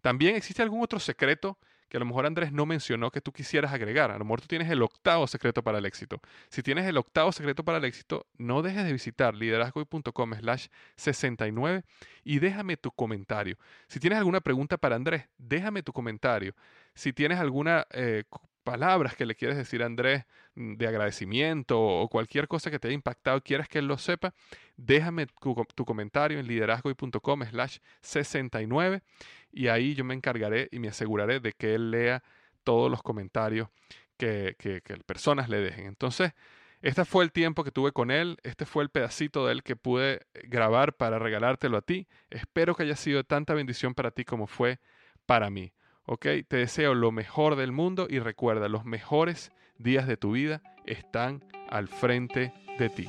También 0.00 0.36
existe 0.36 0.62
algún 0.62 0.82
otro 0.82 0.98
secreto 0.98 1.58
que 1.90 1.96
a 1.96 2.00
lo 2.00 2.06
mejor 2.06 2.24
Andrés 2.24 2.52
no 2.52 2.66
mencionó 2.66 3.10
que 3.10 3.20
tú 3.20 3.32
quisieras 3.32 3.72
agregar. 3.72 4.12
A 4.12 4.18
lo 4.18 4.24
mejor 4.24 4.40
tú 4.40 4.46
tienes 4.46 4.70
el 4.70 4.80
octavo 4.80 5.26
secreto 5.26 5.62
para 5.62 5.78
el 5.78 5.84
éxito. 5.84 6.20
Si 6.48 6.62
tienes 6.62 6.86
el 6.86 6.96
octavo 6.96 7.32
secreto 7.32 7.64
para 7.64 7.78
el 7.78 7.84
éxito, 7.84 8.26
no 8.38 8.62
dejes 8.62 8.84
de 8.84 8.92
visitar 8.92 9.34
liderazgoy.com 9.34 10.34
slash 10.34 10.68
69 10.94 11.82
y 12.22 12.38
déjame 12.38 12.76
tu 12.76 12.92
comentario. 12.92 13.58
Si 13.88 13.98
tienes 13.98 14.20
alguna 14.20 14.40
pregunta 14.40 14.78
para 14.78 14.94
Andrés, 14.94 15.28
déjame 15.36 15.82
tu 15.82 15.92
comentario. 15.92 16.54
Si 16.94 17.12
tienes 17.12 17.40
alguna 17.40 17.84
eh, 17.90 18.22
palabras 18.70 19.16
que 19.16 19.26
le 19.26 19.34
quieres 19.34 19.56
decir 19.56 19.82
a 19.82 19.86
Andrés 19.86 20.24
mm, 20.54 20.74
de 20.74 20.86
agradecimiento 20.86 21.80
o 21.80 22.08
cualquier 22.08 22.46
cosa 22.46 22.70
que 22.70 22.78
te 22.78 22.86
haya 22.86 22.94
impactado 22.94 23.40
quieras 23.40 23.68
que 23.68 23.80
él 23.80 23.88
lo 23.88 23.98
sepa, 23.98 24.32
déjame 24.76 25.26
tu, 25.26 25.84
comentario 25.84 26.38
en 26.38 26.46
liderazgoy.com 26.46 27.42
slash 27.50 27.78
69 28.00 29.02
y 29.50 29.66
ahí 29.66 29.94
yo 29.96 30.04
me 30.04 30.14
encargaré 30.14 30.68
y 30.70 30.78
me 30.78 30.86
aseguraré 30.86 31.40
de 31.40 31.52
que 31.52 31.74
él 31.74 31.90
lea 31.90 32.22
todos 32.62 32.88
los 32.88 33.02
comentarios 33.02 33.68
que, 34.16 34.54
que, 34.56 34.80
personas 35.04 35.48
le 35.48 35.58
dejen. 35.58 35.86
Entonces, 35.86 36.32
este 36.80 37.04
fue 37.04 37.24
el 37.24 37.32
tiempo 37.32 37.64
que 37.64 37.72
tuve 37.72 37.90
con 37.90 38.12
él, 38.12 38.36
este 38.44 38.66
fue 38.66 38.84
el 38.84 38.90
pedacito 38.90 39.46
de 39.46 39.52
él 39.54 39.62
que 39.64 39.74
pude 39.74 40.20
grabar 40.44 40.94
para 40.94 41.18
regalártelo 41.18 41.78
a 41.78 41.82
ti. 41.82 42.06
Espero 42.28 42.76
que 42.76 42.84
haya 42.84 42.96
sido 42.96 43.24
tanta 43.24 43.54
bendición 43.54 43.94
para 43.94 44.12
ti 44.12 44.24
como 44.24 44.46
fue 44.46 44.78
para 45.26 45.50
mí. 45.50 45.72
¿Ok? 46.06 46.26
Te 46.48 46.56
deseo 46.56 46.94
lo 46.94 47.12
mejor 47.12 47.56
del 47.56 47.72
mundo 47.72 48.06
y 48.08 48.18
recuerda, 48.18 48.68
los 48.68 48.84
mejores 48.84 49.52
días 49.78 50.06
de 50.06 50.16
tu 50.16 50.32
vida 50.32 50.62
están 50.86 51.44
al 51.68 51.88
frente 51.88 52.52
de 52.78 52.88
ti. 52.88 53.08